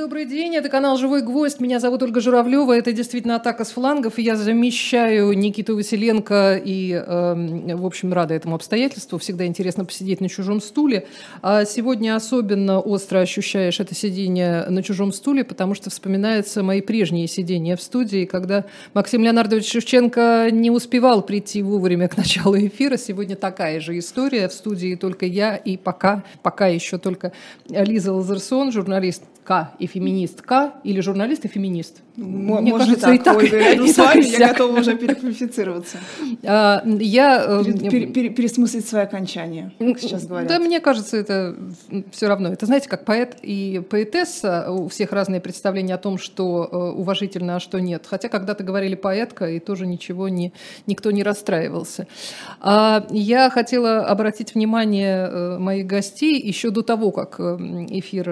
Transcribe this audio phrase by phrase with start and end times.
[0.00, 0.56] добрый день.
[0.56, 1.60] Это канал «Живой гвоздь».
[1.60, 2.72] Меня зовут Ольга Журавлева.
[2.72, 4.18] Это действительно «Атака с флангов».
[4.18, 6.58] И я замещаю Никиту Василенко.
[6.64, 9.18] И, э, в общем, рада этому обстоятельству.
[9.18, 11.06] Всегда интересно посидеть на чужом стуле.
[11.42, 17.26] А сегодня особенно остро ощущаешь это сидение на чужом стуле, потому что вспоминаются мои прежние
[17.28, 18.64] сидения в студии, когда
[18.94, 22.96] Максим Леонардович Шевченко не успевал прийти вовремя к началу эфира.
[22.96, 24.48] Сегодня такая же история.
[24.48, 27.32] В студии только я и пока, пока еще только
[27.68, 32.02] Лиза Лазерсон, журналист К и феминистка, или журналист и феминист.
[32.20, 35.96] Мне Может кажется, и так, Ольга, рядом с вами я готова уже переквалифицироваться.
[36.44, 37.42] А, я...
[37.46, 40.48] Э, пересмыслить свои окончания, сейчас говорят.
[40.48, 41.56] Да, мне кажется, это
[42.12, 42.50] все равно.
[42.52, 47.56] Это, знаете, как поэт и поэтесса, у всех разные представления о том, что э, уважительно,
[47.56, 48.04] а что нет.
[48.06, 50.52] Хотя когда-то говорили поэтка, и тоже ничего не,
[50.86, 52.06] никто не расстраивался.
[52.60, 58.28] А, я хотела обратить внимание э, моих гостей еще до того, как эфир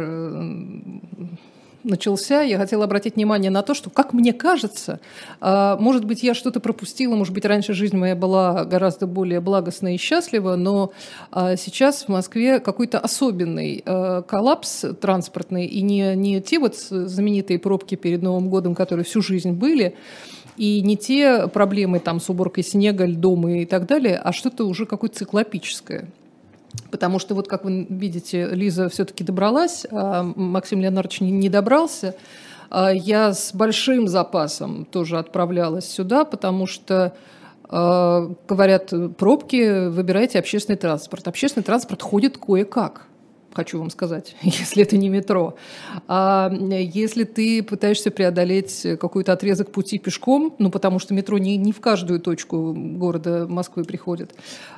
[1.88, 5.00] начался, я хотела обратить внимание на то, что, как мне кажется,
[5.40, 9.94] а, может быть, я что-то пропустила, может быть, раньше жизнь моя была гораздо более благостная
[9.94, 10.92] и счастлива, но
[11.30, 17.58] а, сейчас в Москве какой-то особенный а, коллапс транспортный, и не, не те вот знаменитые
[17.58, 19.96] пробки перед Новым годом, которые всю жизнь были,
[20.56, 24.86] и не те проблемы там с уборкой снега, льдом и так далее, а что-то уже
[24.86, 26.08] какое-то циклопическое.
[26.90, 32.14] Потому что, вот как вы видите, Лиза все-таки добралась, а Максим Леонардович не добрался.
[32.70, 37.14] А я с большим запасом тоже отправлялась сюда, потому что
[37.68, 41.28] а, говорят, пробки, выбирайте общественный транспорт.
[41.28, 43.07] Общественный транспорт ходит кое-как
[43.58, 45.56] хочу вам сказать, если это не метро.
[46.06, 51.72] А если ты пытаешься преодолеть какой-то отрезок пути пешком, ну потому что метро не, не
[51.72, 54.32] в каждую точку города Москвы приходит,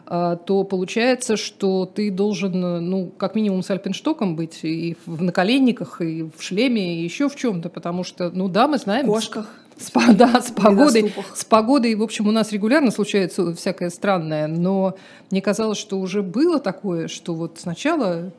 [0.07, 2.53] а, то получается, что ты должен,
[2.89, 7.37] ну, как минимум с альпинштоком быть и в наколенниках, и в шлеме, и еще в
[7.37, 9.05] чем-то, потому что, ну да, мы знаем...
[9.05, 9.47] В кошках.
[9.81, 14.95] С, да, с погодой, с погодой, в общем, у нас регулярно случается всякое странное, но
[15.31, 18.31] мне казалось, что уже было такое, что вот сначала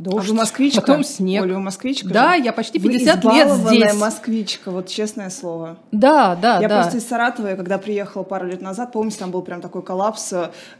[0.00, 0.80] Дождь, а вы москвичка?
[0.80, 1.42] Потом снег.
[1.42, 2.08] Оля, вы москвичка?
[2.08, 2.44] Да, же?
[2.44, 3.94] я почти 50 вы лет здесь.
[3.94, 5.76] москвичка, вот честное слово.
[5.92, 6.74] Да, да, я да.
[6.74, 9.82] Я просто из Саратова, я когда приехала пару лет назад, помните, там был прям такой
[9.82, 10.32] коллапс,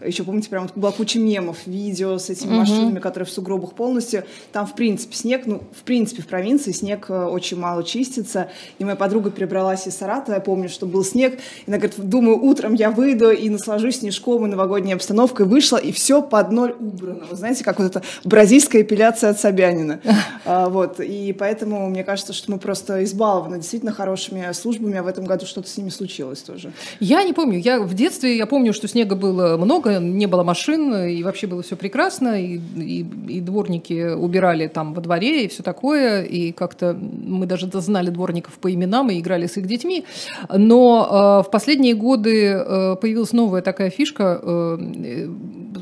[0.02, 2.60] еще помните, прям вот была куча мемов, видео с этими угу.
[2.60, 4.24] машинами, которые в сугробах полностью.
[4.52, 8.48] Там, в принципе, снег, ну, в принципе, в провинции снег э, очень мало чистится.
[8.78, 11.34] И моя подруга перебралась из Саратова, я помню, что был снег.
[11.34, 15.44] И она говорит, думаю, утром я выйду и наслажусь снежком и новогодней обстановкой.
[15.44, 17.24] Вышла, и все под ноль убрано.
[17.30, 20.00] Вы знаете, как вот эта бразильская эпиляция от Собянина.
[20.46, 25.06] А, вот, и поэтому мне кажется, что мы просто избалованы действительно хорошими службами, а в
[25.06, 26.72] этом году что-то с ними случилось тоже.
[26.98, 27.58] Я не помню.
[27.58, 31.62] Я в детстве, я помню, что снега было много, не было машин, и вообще было
[31.62, 36.94] все прекрасно, и, и, и дворники убирали там во дворе, и все такое, и как-то
[36.94, 40.06] мы даже знали дворников по именам и играли с их детьми.
[40.48, 45.28] Но э, в последние годы э, появилась новая такая фишка э,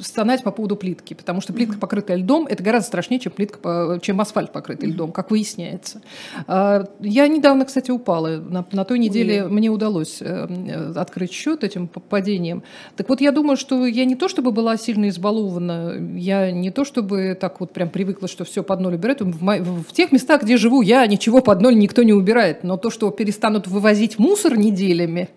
[0.03, 4.21] стонать по поводу плитки, потому что плитка, покрытая льдом, это гораздо страшнее, чем плитка, чем
[4.21, 6.03] асфальт покрытый льдом, как выясняется.
[6.49, 8.39] А, я недавно, кстати, упала.
[8.39, 9.51] На, на той неделе Ой.
[9.51, 12.65] мне удалось э, открыть счет этим падением.
[12.97, 16.85] Так вот, я думаю, что я не то чтобы была сильно избалована, я не то
[16.85, 19.21] чтобы так вот прям привыкла, что все под ноль убирают.
[19.21, 22.65] В, в тех местах, где живу, я ничего под ноль никто не убирает.
[22.65, 25.29] Но то, что перестанут вывозить мусор неделями,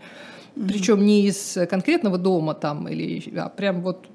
[0.56, 0.68] mm-hmm.
[0.68, 4.08] причем не из конкретного дома там, или, а прям вот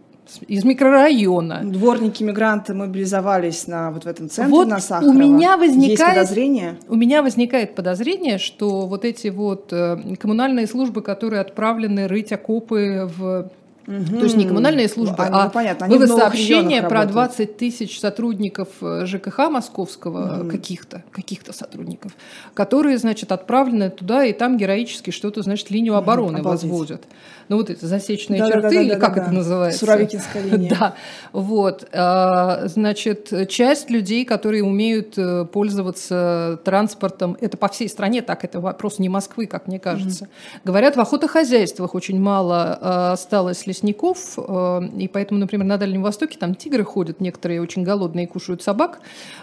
[0.48, 1.62] из микрорайона.
[1.64, 5.10] Дворники мигранты мобилизовались на вот в этом центре вот на Сахарова.
[5.10, 6.76] У меня возникает Есть подозрение.
[6.88, 13.08] У меня возникает подозрение, что вот эти вот э, коммунальные службы, которые отправлены рыть окопы
[13.16, 13.50] в
[13.86, 14.18] Угу.
[14.18, 18.68] То есть не коммунальные службы, они, а ну, понятно, было сообщение про 20 тысяч сотрудников
[18.80, 20.50] э, ЖКХ московского, угу.
[20.50, 22.12] каких-то, каких-то сотрудников,
[22.54, 27.02] которые, значит, отправлены туда, и там героически что-то, значит, линию обороны угу, возводят.
[27.48, 29.36] Ну вот эти засечные да, черты, да, да, или да, как да, это да.
[29.36, 29.78] называется?
[29.80, 30.66] Суровикинская линия.
[30.76, 30.94] Да,
[31.32, 31.88] вот.
[31.92, 38.60] А, значит, часть людей, которые умеют э, пользоваться транспортом, это по всей стране так, это
[38.60, 40.24] вопрос не Москвы, как мне кажется.
[40.24, 40.30] Угу.
[40.64, 46.38] Говорят, в охотохозяйствах очень мало а, осталось лесников, э, и поэтому, например, на Дальнем Востоке
[46.38, 49.00] там тигры ходят, некоторые очень голодные кушают собак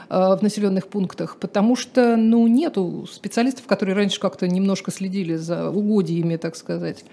[0.10, 5.70] э, в населенных пунктах, потому что, ну, нету специалистов, которые раньше как-то немножко следили за
[5.70, 7.06] угодьями, так сказать.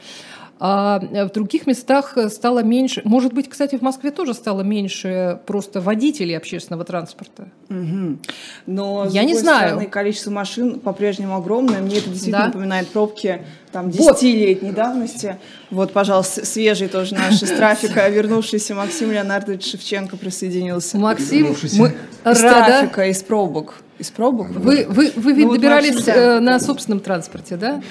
[0.62, 3.00] а в других местах стало меньше.
[3.04, 7.48] Может быть, кстати, в Москве тоже стало меньше просто водителей общественного транспорта.
[7.70, 8.18] Угу.
[8.66, 9.68] Но, Я не знаю.
[9.70, 11.80] Стороны, количество машин по-прежнему огромное.
[11.80, 12.46] Мне это действительно Да.
[12.48, 14.22] напоминает пробки там Вот.
[14.22, 15.38] 10-летней давности.
[15.70, 20.98] Вот, пожалуйста, свежий тоже наш из трафика, вернувшийся Максим Леонардович Шевченко присоединился.
[20.98, 21.88] Максим, мы
[22.24, 22.66] Из рада.
[22.66, 23.74] трафика, из пробок.
[23.98, 24.48] Из пробок?
[24.50, 26.36] Вы, вы, вы ведь Ну вот, добирались в общем, да.
[26.36, 27.82] э, на собственном транспорте, да?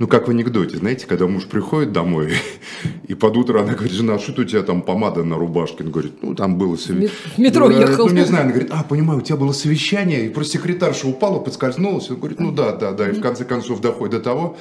[0.00, 2.32] Ну, как в анекдоте, знаете, когда муж приходит домой,
[3.06, 5.84] и под утро она говорит, жена, что у тебя там помада на рубашке?
[5.84, 6.76] Он говорит, ну, там было...
[6.76, 8.08] сове- ме- в метро Ну, э, ехал.
[8.08, 11.38] Ну, не знаю, она говорит, а, понимаю, у тебя было совещание, и просто секретарша упала,
[11.38, 12.08] подскользнулась.
[12.08, 13.10] Он говорит, ну, да, да, да.
[13.10, 14.56] И в конце концов доходит до того,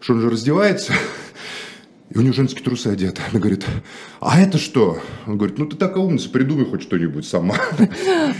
[0.00, 0.94] что он же раздевается,
[2.18, 3.22] и у него женские трусы одеты.
[3.30, 3.64] Она говорит,
[4.20, 4.98] а это что?
[5.26, 7.54] Он говорит, ну, ты такая умница, придумай хоть что-нибудь сама.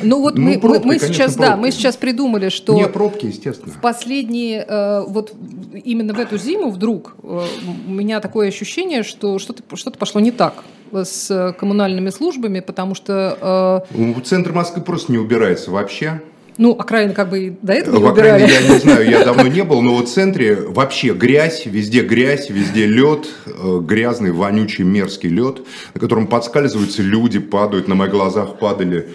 [0.02, 1.60] Ну вот Ну, мы, пробки, мы конечно, сейчас, да, пробки.
[1.60, 3.72] мы сейчас придумали, что Не пробки, естественно.
[3.72, 5.32] в последние, э, вот
[5.84, 7.46] именно в эту зиму вдруг э,
[7.86, 12.94] у меня такое ощущение, что что-то что пошло не так с э, коммунальными службами, потому
[12.94, 16.20] что, э, Центр Москвы просто не убирается вообще.
[16.58, 18.64] Ну, окраины как бы и до этого не В окраине убирали.
[18.64, 22.50] я не знаю, я давно не был, но вот в центре вообще грязь, везде грязь,
[22.50, 25.60] везде лед, э, грязный, вонючий, мерзкий лед,
[25.94, 29.08] на котором подскальзываются люди, падают, на моих глазах падали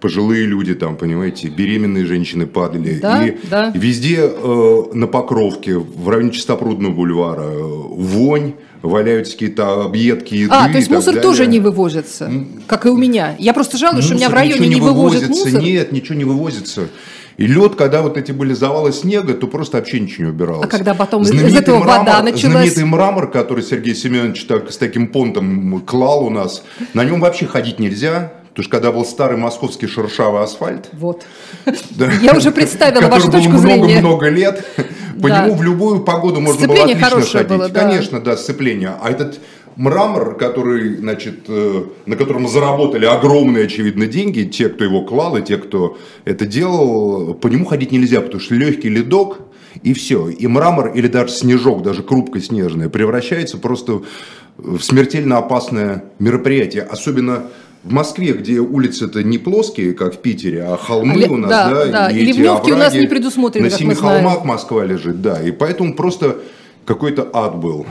[0.00, 2.98] пожилые люди там, понимаете, беременные женщины падали.
[3.00, 3.70] Да, и да.
[3.74, 10.68] везде э, на Покровке, в районе Чистопрудного бульвара, э, вонь, валяются какие-то объедки еды А,
[10.70, 11.22] то есть мусор далее.
[11.22, 12.30] тоже не вывозится,
[12.66, 13.36] как и у меня.
[13.38, 15.62] Я просто жалуюсь, что у меня в Мусор, районе ничего не вывозят вывозится, мусор.
[15.62, 16.88] Нет, ничего не вывозится.
[17.36, 20.64] И лед, когда вот эти были завалы снега, то просто вообще ничего не убиралось.
[20.64, 22.52] А когда потом из Знаменитый этого вода мрамор- началась?
[22.52, 27.46] Знаменитый мрамор, который Сергей Семенович так, с таким понтом клал у нас, на нем вообще
[27.46, 28.32] ходить нельзя.
[28.50, 31.22] Потому что когда был старый московский шершавый асфальт, Вот.
[31.90, 34.00] да, Я уже представила вашу точку зрения.
[34.00, 34.64] много-много лет,
[35.22, 35.44] по Да.
[35.46, 37.58] нему в любую погоду можно было Сцепление отлично хорошее ходить.
[37.58, 37.80] было, да.
[37.80, 38.92] Конечно, да, сцепление.
[39.00, 39.38] А этот
[39.76, 45.42] мрамор, который, значит, э, на котором заработали огромные, очевидно, деньги, те, кто его клал, и
[45.42, 49.38] те, кто это делал, по нему ходить нельзя, потому что легкий ледок,
[49.84, 50.28] и все.
[50.28, 54.02] И мрамор или даже снежок, даже крупка снежная, превращается просто
[54.58, 56.82] в смертельно опасное мероприятие.
[56.82, 57.44] Особенно
[57.82, 61.70] в Москве, где улицы-то не плоские, как в Питере, а холмы А у нас, да,
[61.70, 63.02] да, да, и эти ливневки у нас овраги.
[63.02, 66.38] не предусмотрены, На семи холмах Москва лежит, да, и поэтому просто
[66.84, 67.86] какой-то ад был.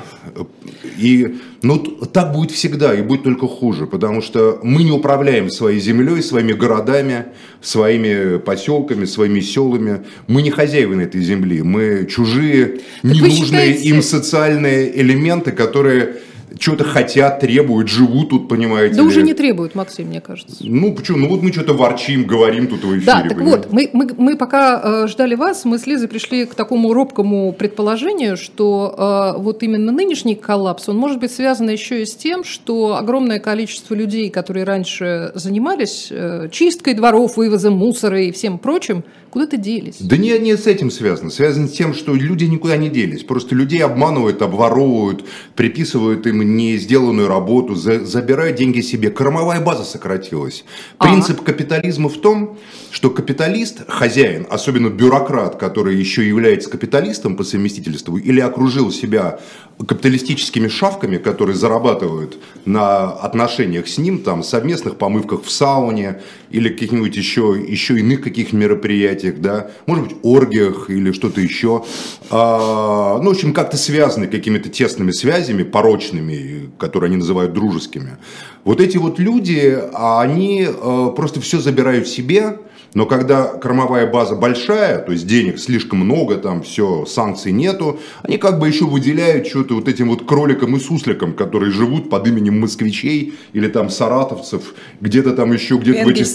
[0.98, 5.80] И ну, так будет всегда, и будет только хуже, потому что мы не управляем своей
[5.80, 7.26] землей, своими городами,
[7.62, 10.02] своими поселками, своими селами.
[10.28, 16.18] Мы не хозяева на этой земли, мы чужие, вы ненужные считаете- им социальные элементы, которые
[16.60, 19.08] что-то хотят, требуют, живут тут, понимаете Да ли.
[19.08, 20.56] уже не требуют, Максим, мне кажется.
[20.62, 21.18] Ну, почему?
[21.18, 23.06] Ну, вот мы что-то ворчим, говорим тут в эфире.
[23.06, 23.68] Да, так понимаете?
[23.70, 27.54] вот, мы, мы, мы пока э, ждали вас, мы с Лизой пришли к такому робкому
[27.54, 32.44] предположению, что э, вот именно нынешний коллапс, он может быть связан еще и с тем,
[32.44, 39.04] что огромное количество людей, которые раньше занимались э, чисткой дворов, вывозом мусора и всем прочим,
[39.30, 39.98] куда-то делись.
[40.00, 41.30] Да не, не с этим связано.
[41.30, 43.24] Связано с тем, что люди никуда не делись.
[43.24, 49.10] Просто людей обманывают, обворовывают, приписывают им не сделанную работу, за- забирают деньги себе.
[49.12, 50.66] Кормовая база сократилась.
[50.98, 51.08] А.
[51.08, 52.58] Принцип капитализма в том,
[52.92, 59.40] что капиталист, хозяин, особенно бюрократ, который еще является капиталистом по совместительству, или окружил себя
[59.88, 66.22] капиталистическими шавками, которые зарабатывают на отношениях с ним, там, совместных помывках в сауне
[66.52, 71.86] или каких-нибудь еще, еще иных каких мероприятиях, да, может быть, оргиях или что-то еще.
[72.30, 78.18] А, ну, в общем, как-то связаны какими-то тесными связями, порочными, которые они называют дружескими.
[78.66, 82.60] Вот эти вот люди, а они э, просто все забирают себе,
[82.94, 88.38] но когда кормовая база большая, то есть денег слишком много, там все, санкций нету, они
[88.38, 92.60] как бы еще выделяют что-то вот этим вот кроликам и сусликам, которые живут под именем
[92.60, 96.28] москвичей или там саратовцев, где-то там еще где-то в этих...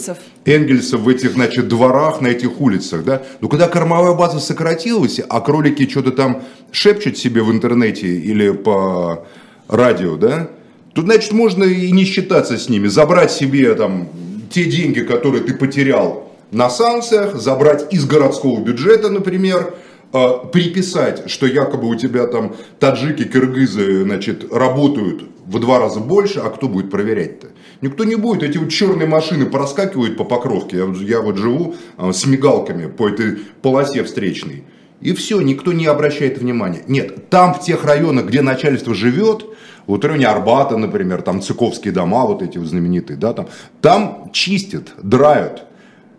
[0.45, 1.01] Энгельсов.
[1.01, 3.23] В этих, значит, дворах, на этих улицах, да.
[3.41, 9.27] Но когда кормовая база сократилась, а кролики что-то там шепчут себе в интернете или по
[9.69, 10.51] радио, да,
[10.93, 14.09] то, значит, можно и не считаться с ними, забрать себе там
[14.51, 19.75] те деньги, которые ты потерял на санкциях, забрать из городского бюджета, например,
[20.13, 26.41] э, приписать, что якобы у тебя там таджики, киргизы, значит, работают в два раза больше,
[26.41, 27.49] а кто будет проверять-то?
[27.81, 28.43] Никто не будет.
[28.43, 30.79] Эти вот черные машины проскакивают по покровке.
[30.79, 34.65] Я, я вот живу а, с мигалками по этой полосе встречной.
[35.01, 36.83] И все, никто не обращает внимания.
[36.89, 39.45] Нет, там в тех районах, где начальство живет,
[39.87, 43.49] вот в районе Арбата, например, там цыковские дома, вот эти вот знаменитые, да, там,
[43.83, 45.65] там чистят, драют.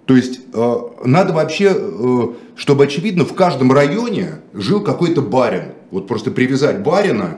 [0.05, 2.21] То есть э, надо вообще, э,
[2.55, 5.73] чтобы очевидно, в каждом районе жил какой-то барин.
[5.91, 7.37] Вот просто привязать барина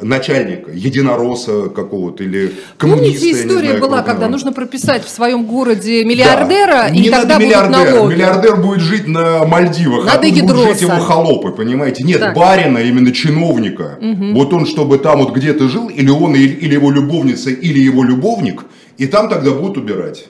[0.00, 3.20] начальника, единоросса какого-то или коммуниста.
[3.20, 6.88] Помните, история знаю, была, когда нужно прописать в своем городе миллиардера, Да.
[6.88, 7.94] и не тогда надо будут миллиардера.
[7.94, 8.12] налоги.
[8.14, 12.02] Миллиардер будет жить на Мальдивах, Надо а тут будут жить его холопы, понимаете?
[12.02, 12.34] Нет, Так.
[12.36, 13.98] барина, именно чиновника.
[14.32, 18.64] Вот он, чтобы там вот где-то жил, или он, или его любовница, или его любовник,
[18.98, 20.26] и там тогда будут убирать.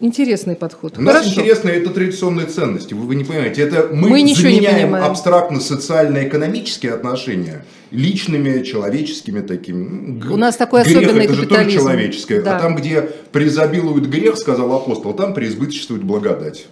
[0.00, 0.96] Интересный подход.
[0.98, 1.40] У нас Хорошо.
[1.40, 3.62] интересно, это традиционные ценности, вы, вы не понимаете.
[3.62, 10.22] Это мы, Мы заменяем абстрактно-социально-экономические отношения личными, человеческими такими.
[10.30, 11.78] У нас такой грех особенный это же тоже капитализм.
[11.78, 12.42] человеческое.
[12.42, 12.56] Да.
[12.56, 13.02] А там, где
[13.32, 16.66] преизобилует грех, сказал апостол, там преизбыточествует благодать.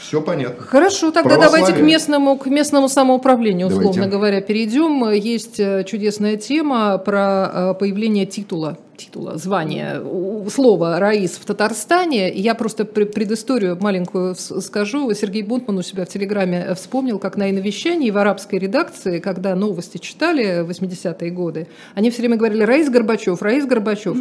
[0.00, 0.64] Все понятно.
[0.64, 4.10] Хорошо, тогда давайте к местному, к местному самоуправлению, условно Давайте.
[4.10, 5.10] говоря, перейдем.
[5.10, 10.02] Есть э, чудесная тема про э, появление титула, титула, звания,
[10.50, 12.32] слова «раис» в Татарстане.
[12.32, 15.12] И Я просто пр- предысторию маленькую скажу.
[15.14, 19.54] Сергей Бунтман у себя в Телеграме э, вспомнил, как на иновещании в арабской редакции, когда
[19.54, 24.16] новости читали в 80-е годы, они все время говорили «Раис Горбачев, Раис Горбачев».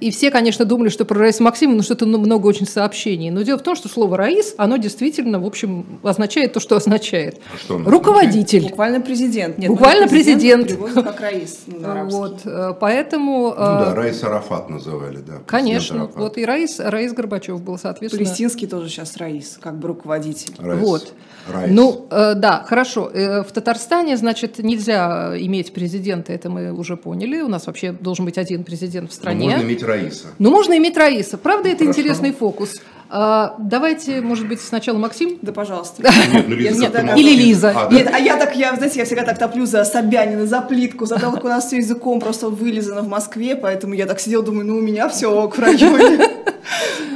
[0.00, 3.30] И все, конечно, думали, что про Раис Максимовну ну, что-то ну, много очень сообщений.
[3.30, 7.40] Но дело в том, что слово «Раис», оно действительно, в общем, означает то, что означает.
[7.52, 8.62] А что Руководитель.
[8.62, 9.58] Буквально президент.
[9.58, 10.66] Нет, Буквально ну, президент.
[10.66, 11.04] президент.
[11.04, 12.08] Как Раис ну.
[12.08, 15.40] Вот, э, поэтому, Ну да, э, Раис Арафат называли, да.
[15.46, 16.16] конечно, Арафат.
[16.16, 18.24] вот и Раис, Раис Горбачев был, соответственно.
[18.24, 20.54] Палестинский тоже сейчас Раис, как бы руководитель.
[20.58, 20.80] Раис.
[20.80, 21.14] Вот.
[21.48, 21.70] Раис.
[21.72, 23.10] Ну, э, да, хорошо.
[23.12, 27.40] Э, в Татарстане, значит, нельзя иметь президента, это мы уже поняли.
[27.40, 29.50] У нас вообще должен быть один президент в Ну, стране.
[29.50, 30.26] Можно иметь Раиса.
[30.38, 31.38] Но можно иметь Раиса.
[31.38, 31.90] Правда, это Хорошо.
[32.00, 32.80] интересный фокус.
[33.14, 35.38] А, давайте, может быть, сначала Максим?
[35.42, 36.02] Да, пожалуйста.
[36.02, 37.26] Нет, ну Лиза всегда молчит.
[37.26, 37.70] Или Лиза.
[37.76, 37.94] А, да?
[37.94, 41.18] Нет, а я так, я, знаете, я всегда так топлю за Собянина, за плитку, за
[41.18, 44.66] то, как у нас все языком просто вылизано в Москве, поэтому я так сидела, думаю,
[44.66, 46.26] ну у меня все ок в районе.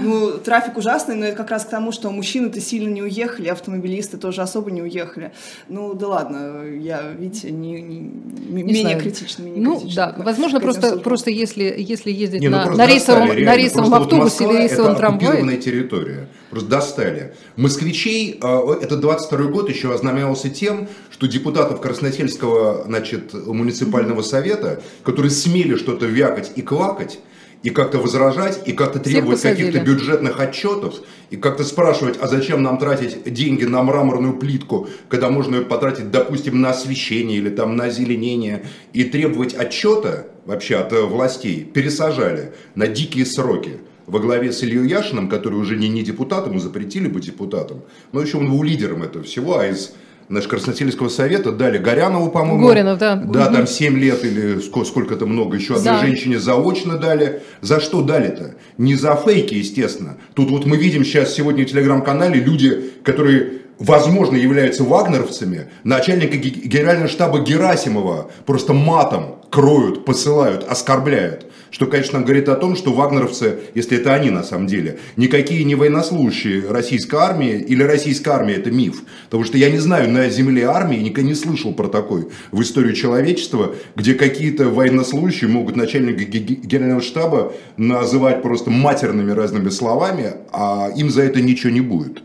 [0.03, 4.19] Ну, трафик ужасный, но это как раз к тому, что мужчины-то сильно не уехали, автомобилисты
[4.19, 5.33] тоже особо не уехали.
[5.69, 9.01] Ну, да ладно, я, видите, не, не- Не менее знаю.
[9.01, 11.03] критична, менее Ну критична да, возможно, просто, службам.
[11.03, 14.45] просто если, если ездить Не, ну на, на рейсовом, достали, на рейсовом Просто вот автобусе
[14.45, 15.27] Москва или рейсовом это трамвае.
[15.29, 16.29] оккупированная территория.
[16.51, 17.35] Просто достали.
[17.57, 25.31] Москвичей, э, этот 22 год еще ознаменовался тем, что депутатов Красносельского значит, муниципального совета, которые
[25.31, 27.19] смели что-то вякать и квакать,
[27.67, 32.79] и как-то возражать, и как-то требовать каких-то бюджетных отчетов, и как-то спрашивать, а зачем нам
[32.79, 37.87] тратить деньги на мраморную плитку, когда можно ее потратить, допустим, на освещение или там на
[37.87, 44.63] озеленение, и требовать отчета вообще от э, властей, пересажали на дикие сроки во главе с
[44.63, 47.83] Ильей Яшиным, который уже не, не депутат, ему запретили быть депутатом,
[48.13, 49.93] но еще он был лидером этого всего, а из
[50.29, 52.67] Наш Красносельского совета дали Горянову, по-моему.
[52.67, 53.15] Горинов, да.
[53.15, 55.57] Да, там 7 лет или ско- сколько-то много.
[55.57, 56.01] Еще одной Да.
[56.01, 57.43] женщине заочно дали.
[57.61, 58.57] За что дали-то?
[58.77, 60.17] Не за фейки, естественно.
[60.35, 66.51] Тут вот мы видим сейчас сегодня в телеграм-канале люди, которые возможно являются вагнеровцами, начальника ге-
[66.51, 71.47] генерального штаба Герасимова просто матом кроют, посылают, оскорбляют.
[71.71, 75.75] Что, конечно, говорит о том, что вагнеровцы, если это они на самом деле, никакие не
[75.75, 79.03] военнослужащие российской армии или российская армия это миф.
[79.25, 82.95] Потому что я не знаю на земле армии, никогда не слышал про такой в истории
[82.95, 90.35] человечества, где какие-то военнослужащие могут начальника ге- ге- генерального штаба называть просто матерными разными словами,
[90.53, 92.23] а им за это ничего не будет.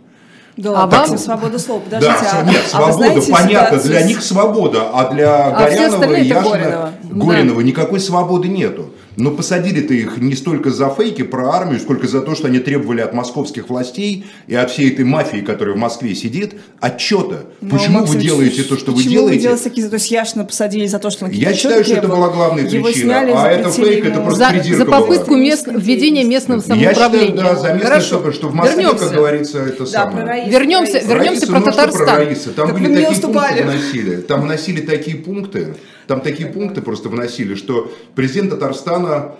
[0.57, 1.79] Да А ладно, вам- так, свобода слова.
[1.79, 5.45] Подождите, да, а, нет, а вы свобода, знаете понятно, ситуацию для них свобода, а для
[5.47, 6.89] А Горянова Яшина, Горинова.
[7.03, 8.93] Горинова никакой свободы нету.
[9.17, 13.01] Но посадили-то их не столько за фейки про армию, сколько за то, что они требовали
[13.01, 17.43] от московских властей и от всей этой мафии, которая в Москве сидит, отчета.
[17.59, 19.35] Ну, Почему вы Максим, делаете то, что вы почему делаете?
[19.35, 22.07] Вы делаете такие, то есть Яшина посадили за то, что он Я считаю, что это
[22.07, 25.39] была главная Его причина, сняли, а это фейк, это просто За, придирка за попытку была.
[25.39, 27.35] мест, введения местного Я считаю, самоуправления.
[27.43, 29.05] да, за местное самоуправление, что в Москве, Вернемся.
[29.05, 30.25] как говорится, это Да, самое.
[30.25, 30.49] про.
[30.49, 31.07] Вернемся- Раису.
[31.09, 32.05] вернемся Раиса, про ну, что Татарстан.
[32.05, 32.49] Про Раиса?
[32.51, 33.61] Там Так были вы такие уступали.
[33.61, 34.15] пункты вносили.
[34.21, 35.73] Там вносили такие пункты,
[36.11, 39.35] там такие пункты просто вносили, что президент Татарстана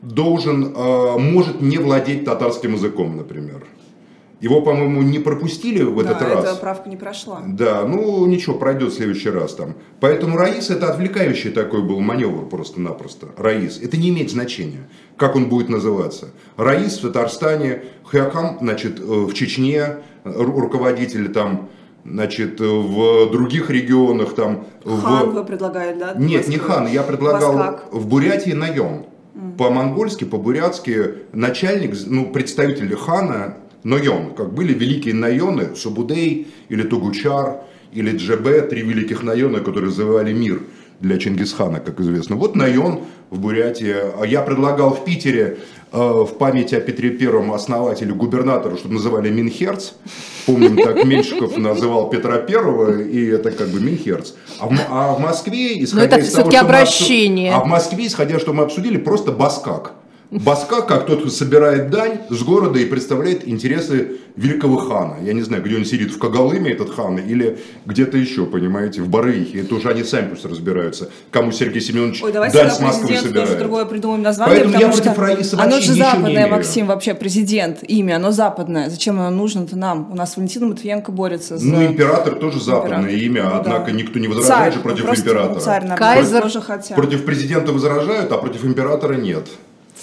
[0.00, 3.66] должен, э, может не владеть татарским языком, например.
[4.40, 6.44] Его, по-моему, не пропустили в этот да, раз.
[6.44, 7.42] эта правка не прошла.
[7.46, 9.74] Да, ну ничего, пройдет в следующий раз там.
[10.00, 13.28] Поэтому Раис это отвлекающий такой был маневр просто-напросто.
[13.36, 13.78] Раис.
[13.82, 16.30] Это не имеет значения, как он будет называться.
[16.56, 19.80] Раис в Татарстане, Хакам, значит, э, в Чечне,
[20.24, 21.68] э, ру- руководители там,
[22.08, 24.66] значит, в других регионах там.
[24.84, 25.34] Хан в...
[25.34, 26.14] вы предлагали, да?
[26.16, 29.06] Нет, не хан, я предлагал в Бурятии наем.
[29.58, 37.60] По-монгольски, по-бурятски начальник, ну, представитель хана Нойон, как были великие наены, Субудей или Тугучар,
[37.92, 40.62] или Джебе, три великих наена, которые завоевали мир
[41.00, 42.36] для Чингисхана, как известно.
[42.36, 43.94] Вот Найон в Бурятии.
[44.20, 45.58] А Я предлагал в Питере
[45.96, 49.92] в память о Петре Первом основателе, губернатору, чтобы называли Минхерц.
[50.46, 54.32] Помним, так Меньшиков называл Петра Первого, и это как бы Минхерц.
[54.58, 57.50] А в, а в Москве, исходя из того, что обращение.
[57.50, 59.92] Мы, а в Москве, исходя, что мы обсудили, просто Баскак.
[60.30, 65.16] Баска, как тот, кто собирает дань с города и представляет интересы великого хана.
[65.22, 69.08] Я не знаю, где он сидит, в Кагалыме этот хан, или где-то еще, понимаете, в
[69.08, 69.60] Барыихе.
[69.60, 73.48] Это уже они сами пусть разбираются, кому Сергей Семенович Ой, даль с Москвы собирает.
[73.48, 78.16] тоже другое придумаем название, Поэтому я против Раисы Оно же западное, Максим, вообще президент, имя,
[78.16, 78.90] оно западное.
[78.90, 80.10] Зачем оно нужно-то нам?
[80.10, 81.66] У нас Валентина Матвиенко борется за...
[81.66, 83.24] Ну, император тоже западное император.
[83.24, 83.92] имя, ну, однако да.
[83.92, 85.60] никто не возражает царь, же против ну, императора.
[85.60, 86.42] Царь, Кайзер.
[86.42, 86.96] Тоже хотят.
[86.96, 89.46] Против президента возражают, а против императора нет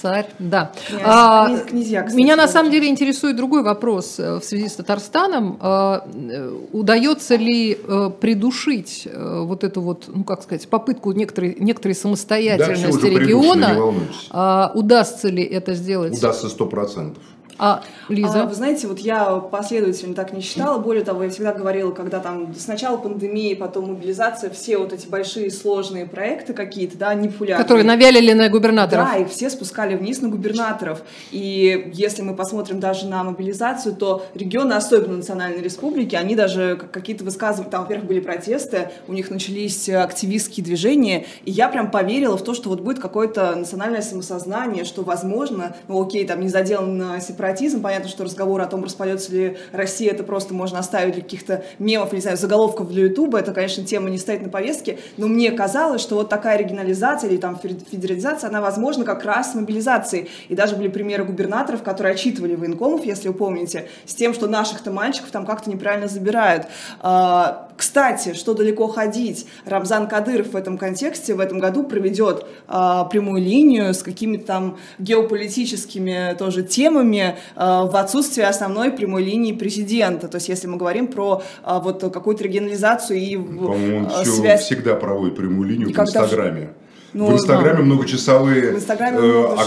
[0.03, 0.73] царь, да.
[0.87, 4.73] Князь, а, князья, кстати, Меня на самом деле интересует другой вопрос э, в связи с
[4.73, 5.57] Татарстаном.
[5.61, 11.95] А, э, удается ли э, придушить вот эту вот, ну как сказать, попытку некоторой, некоторой
[11.95, 13.93] самостоятельности да, региона?
[14.29, 16.17] А, удастся ли это сделать?
[16.17, 17.23] Удастся сто процентов.
[17.57, 18.43] А, Лиза?
[18.43, 20.79] А, вы знаете, вот я последовательно так не считала.
[20.79, 25.51] Более того, я всегда говорила, когда там сначала пандемия, потом мобилизация, все вот эти большие
[25.51, 27.63] сложные проекты какие-то, да, не популярные.
[27.63, 29.07] Которые навялили на губернаторов.
[29.07, 31.01] Да, их все спускали вниз на губернаторов.
[31.31, 37.23] И если мы посмотрим даже на мобилизацию, то регионы, особенно национальные республики, они даже какие-то
[37.23, 42.43] высказывания, там, во-первых, были протесты, у них начались активистские движения, и я прям поверила в
[42.43, 47.81] то, что вот будет какое-то национальное самосознание, что возможно, ну окей, там не заделан сепаратизм.
[47.81, 52.13] Понятно, что разговор о том, распадется ли Россия, это просто можно оставить для каких-то мемов,
[52.13, 53.39] не знаю, заголовков для Ютуба.
[53.39, 54.99] Это, конечно, тема не стоит на повестке.
[55.17, 59.55] Но мне казалось, что вот такая регионализация или там федерализация, она возможна как раз с
[59.55, 60.29] мобилизацией.
[60.47, 64.91] И даже были примеры губернаторов, которые отчитывали военкомов, если вы помните, с тем, что наших-то
[64.91, 66.67] мальчиков там как-то неправильно забирают.
[67.01, 73.05] А, кстати, что далеко ходить, Рамзан Кадыров в этом контексте в этом году проведет а,
[73.05, 80.27] прямую линию с какими-то там геополитическими тоже темами, Э, в отсутствие основной прямой линии президента.
[80.27, 84.61] То есть, если мы говорим про э, вот какую-то регионализацию и По-моему, э, связь...
[84.61, 86.73] всегда проводит прямую линию в Инстаграме.
[87.13, 87.83] Ну, в Инстаграме да.
[87.83, 89.65] многочасовые в Инстаграме э, а, а,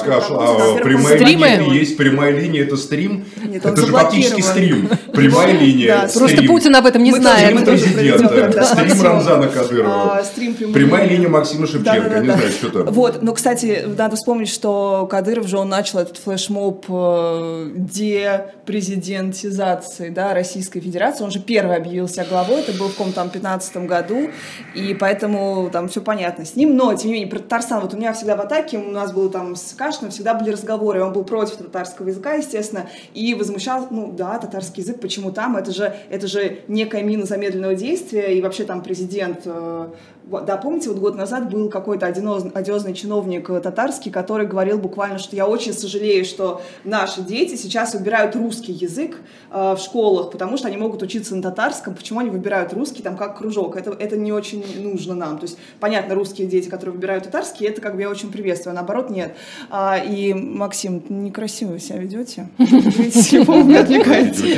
[0.83, 1.47] прямая стримы.
[1.47, 3.25] линия, есть прямая линия, это стрим.
[3.47, 4.89] Нет, это же фактически стрим.
[5.13, 6.03] Прямая линия.
[6.03, 7.57] Да, Просто Путин об этом не Мы знает.
[7.59, 10.19] Стрим президента, стрим Рамзана Кадырова.
[10.19, 12.87] А, стрим прямая линия Максима Шевченко, не знаю, что там.
[12.93, 20.35] Вот, но, кстати, надо вспомнить, что Кадыров же он начал этот флешмоб э, депрезидентизации да,
[20.35, 21.23] Российской Федерации.
[21.23, 24.31] Он же первый объявил себя главой, это был в каком-то там 15 году,
[24.75, 26.77] и поэтому там все понятно с ним.
[26.77, 29.29] Но, тем не менее, про Татарстан, вот у меня всегда в атаке, у нас было
[29.29, 34.11] там с Кашиным, всегда были разговоры, он был против татарского языка, естественно, и возмущал, ну
[34.13, 38.65] да, татарский язык, почему там, это же, это же некая мина замедленного действия, и вообще
[38.65, 39.89] там президент э,
[40.29, 45.37] да, помните, вот год назад был какой-то одиозный чиновник э, татарский, который говорил буквально, что
[45.37, 49.19] я очень сожалею, что наши дети сейчас выбирают русский язык
[49.53, 51.95] э, в школах, потому что они могут учиться на татарском.
[51.95, 53.77] Почему они выбирают русский там как кружок?
[53.77, 55.39] Это, это не очень нужно нам.
[55.39, 58.75] То есть, понятно, русские дети, которые выбирают татарский, это как бы я очень приветствую, а
[58.75, 59.35] наоборот нет.
[59.71, 62.49] А, и, Максим, некрасиво вы себя ведете.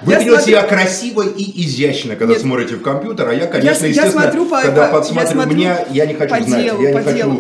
[0.03, 4.47] вы ведете красиво и изящно, когда смотрите в компьютер, а я, конечно, естественно, я смотрю
[4.47, 7.39] по, когда по, подсматриваю, меня, я не хочу по знать, делу, я не хочу,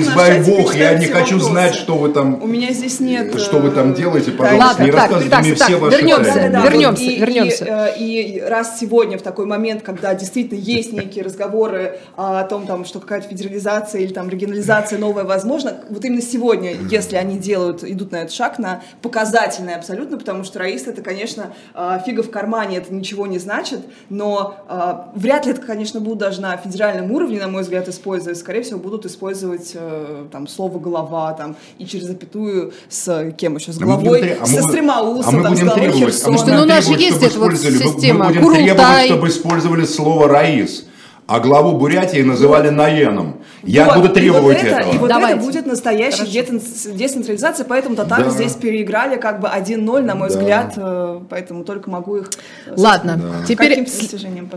[0.00, 3.70] избавь Бог, я не хочу знать, что вы там, у меня здесь нет, что вы
[3.70, 7.94] там делаете, пожалуйста, не рассказывайте мне все ваши вернемся, вернемся, вернемся.
[7.98, 12.84] И, и раз сегодня в такой момент, когда действительно есть некие разговоры о том, там,
[12.84, 18.12] что какая-то федерализация или там регионализация новая возможна, вот именно сегодня, если они делают, идут
[18.12, 22.78] на этот шаг, на показательный абсолютно, потому что Раис это, конечно, а, фига в кармане,
[22.78, 27.38] это ничего не значит, но э, вряд ли это, конечно, будут даже на федеральном уровне,
[27.40, 28.38] на мой взгляд, использовать.
[28.38, 33.72] Скорее всего, будут использовать э, там слово «голова» там, и через запятую с кем еще?
[33.72, 36.36] С а главой, а со Стремаусом, а там, с главой Херсона.
[36.36, 38.28] Слушайте, ну у нас же есть эта вот система.
[38.28, 39.30] Мы будем требовать, чтобы
[39.62, 40.86] использовали слово «раис»
[41.26, 42.68] а главу Бурятии называли.
[42.72, 43.36] Наеном.
[43.62, 44.94] Я вот, буду требовать и вот это, этого.
[44.94, 45.36] И вот Давайте.
[45.36, 48.30] это будет настоящая децентрализация, поэтому татары да.
[48.30, 50.34] здесь переиграли как бы 1-0, на мой да.
[50.34, 52.30] взгляд, э, поэтому только могу их...
[52.76, 53.46] Ладно, да.
[53.46, 53.84] теперь,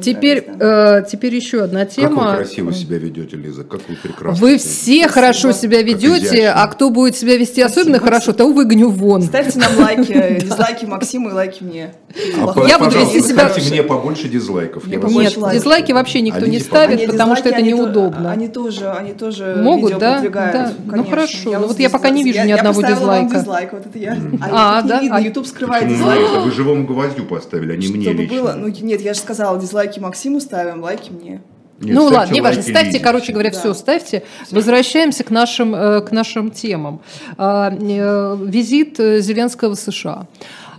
[0.02, 1.00] теперь, да.
[1.00, 2.24] э, теперь еще одна тема.
[2.24, 4.42] Как вы красиво себя ведете, Лиза, как вы прекрасно.
[4.42, 5.10] Вы все Спасибо.
[5.10, 7.82] хорошо себя ведете, а кто будет себя вести Спасибо.
[7.82, 9.22] особенно хорошо, того выгоню вон.
[9.22, 11.94] Ставьте нам лайки, дизлайки Максиму и лайки мне.
[12.42, 13.50] А, я буду вести себя...
[13.50, 14.88] Ставьте мне побольше дизлайков.
[14.88, 18.32] Нет, дизлайки вообще никто не ставит, они потому что это неудобно.
[18.32, 20.22] Они тоже, они тоже могут, да?
[20.22, 20.74] да.
[20.86, 21.60] Ну хорошо.
[21.60, 23.36] ну вот я пока не вижу ни одного дизлайка.
[23.36, 24.18] дизлайк, вот это я.
[24.58, 25.02] А, да?
[25.12, 26.22] А YouTube скрывает дизлайк.
[26.44, 28.38] Вы живому гвоздю поставили, а не мне лично.
[28.38, 31.42] было, ну нет, я же сказала, дизлайки Максиму ставим, лайки мне.
[31.80, 32.62] Нет, ну ладно, не важно.
[32.62, 33.04] Ставьте, видите.
[33.04, 33.60] короче говоря, да.
[33.60, 34.24] все, ставьте.
[34.50, 37.02] Возвращаемся к нашим, э, к нашим темам.
[37.38, 40.28] А, э, визит Зеленского в США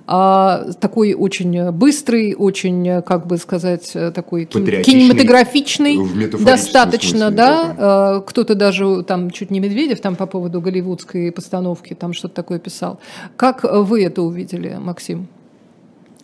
[0.07, 5.99] а, такой очень быстрый, очень, как бы сказать, такой кинематографичный,
[6.39, 7.75] достаточно, смысле, да.
[7.77, 8.21] да.
[8.21, 13.01] Кто-то даже там чуть не Медведев там по поводу голливудской постановки там что-то такое писал.
[13.37, 15.29] Как вы это увидели, Максим?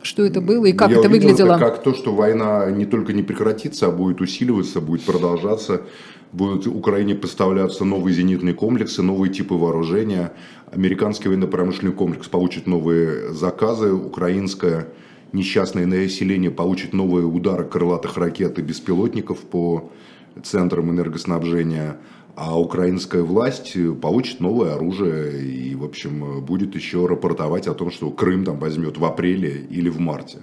[0.03, 1.55] Что это было и как Я это выглядело?
[1.55, 5.83] Это как то, что война не только не прекратится, а будет усиливаться, будет продолжаться.
[6.33, 10.33] Будут Украине поставляться новые зенитные комплексы, новые типы вооружения.
[10.72, 13.92] Американский военно-промышленный комплекс получит новые заказы.
[13.92, 14.88] Украинское
[15.32, 19.90] несчастное население получит новые удары крылатых ракет и беспилотников по
[20.42, 21.98] центрам энергоснабжения
[22.35, 28.11] а украинская власть получит новое оружие и, в общем, будет еще рапортовать о том, что
[28.11, 30.38] Крым там возьмет в апреле или в марте.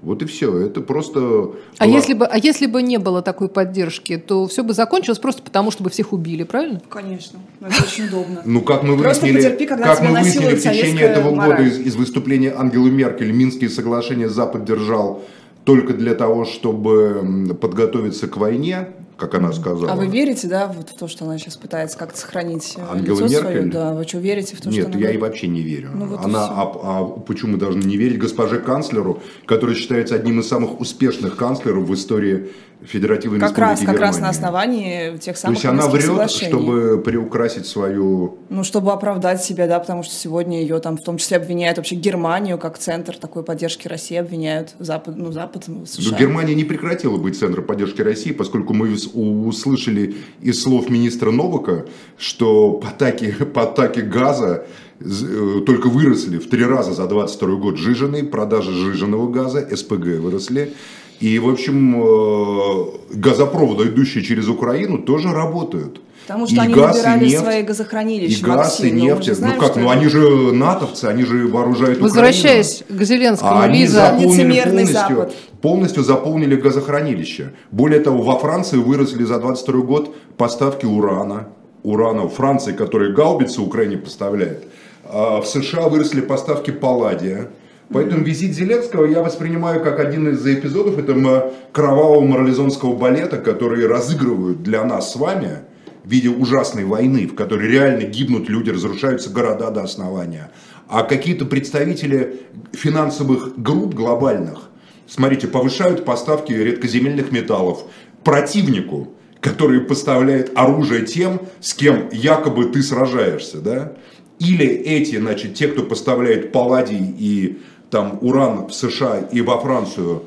[0.00, 0.56] Вот и все.
[0.58, 1.52] Это просто.
[1.78, 5.42] А если бы, а если бы не было такой поддержки, то все бы закончилось просто
[5.42, 6.80] потому, чтобы всех убили, правильно?
[6.88, 7.40] Конечно.
[7.60, 8.42] Это очень удобно.
[8.44, 12.90] Ну как мы выяснили, как мы выяснили в течение этого года из, из выступления Ангелы
[12.90, 15.24] Меркель, Минские соглашения Запад держал
[15.64, 19.92] только для того, чтобы подготовиться к войне, как она сказала.
[19.92, 23.16] А вы верите, да, вот в то, что она сейчас пытается как-то сохранить э, Ангела
[23.16, 23.40] лицо Меркель?
[23.40, 23.64] свое?
[23.64, 25.90] Да, вы что, верите в то, Нет, что она я ей вообще не верю.
[25.92, 30.40] Ну, вот она, а, а почему мы должны не верить госпоже канцлеру, который считается одним
[30.40, 32.48] из самых успешных канцлеров в истории
[32.80, 33.98] Федеративной как Республики раз, Германии.
[33.98, 38.38] Как раз на основании тех самых То есть она врет, чтобы приукрасить свою...
[38.50, 41.96] Ну, чтобы оправдать себя, да, потому что сегодня ее там в том числе обвиняют вообще
[41.96, 46.12] Германию как центр такой поддержки России, обвиняют Запад, ну, Запад, ну, США.
[46.12, 51.84] Но Германия не прекратила быть центром поддержки России, поскольку мы услышали из слов министра Новака,
[52.16, 54.66] что потаки, потаки газа
[55.00, 60.74] э, только выросли в три раза за 22 год жиженый, продажи жиженного газа, СПГ выросли.
[61.20, 66.00] И, в общем, э, газопроводы, идущие через Украину, тоже работают.
[66.28, 68.38] Потому что и они газ, набирали и нефть, свои газохранилища.
[68.38, 69.34] И газ, и нефть.
[69.34, 73.00] Знаем, ну как, ну они же натовцы, они же вооружают Возвращаясь Украину.
[73.00, 74.10] к Зеленскому, а Лиза.
[74.10, 75.34] Они заполнили полностью, Запад.
[75.62, 77.52] полностью заполнили газохранилища.
[77.70, 81.48] Более того, во Франции выросли за 22 год поставки урана.
[81.82, 84.64] Урана в Франции, который гаубицы Украине поставляет.
[85.04, 87.48] А в США выросли поставки палладия.
[87.90, 94.62] Поэтому визит Зеленского я воспринимаю как один из эпизодов этого кровавого морализонского балета, который разыгрывают
[94.62, 95.60] для нас с вами
[96.04, 100.50] в виде ужасной войны, в которой реально гибнут люди, разрушаются города до основания.
[100.88, 102.40] А какие-то представители
[102.72, 104.68] финансовых групп глобальных,
[105.06, 107.84] смотрите, повышают поставки редкоземельных металлов
[108.22, 113.92] противнику, который поставляет оружие тем, с кем якобы ты сражаешься, да?
[114.38, 117.58] Или эти, значит, те, кто поставляет палладий и
[117.90, 120.22] там уран в США и во Францию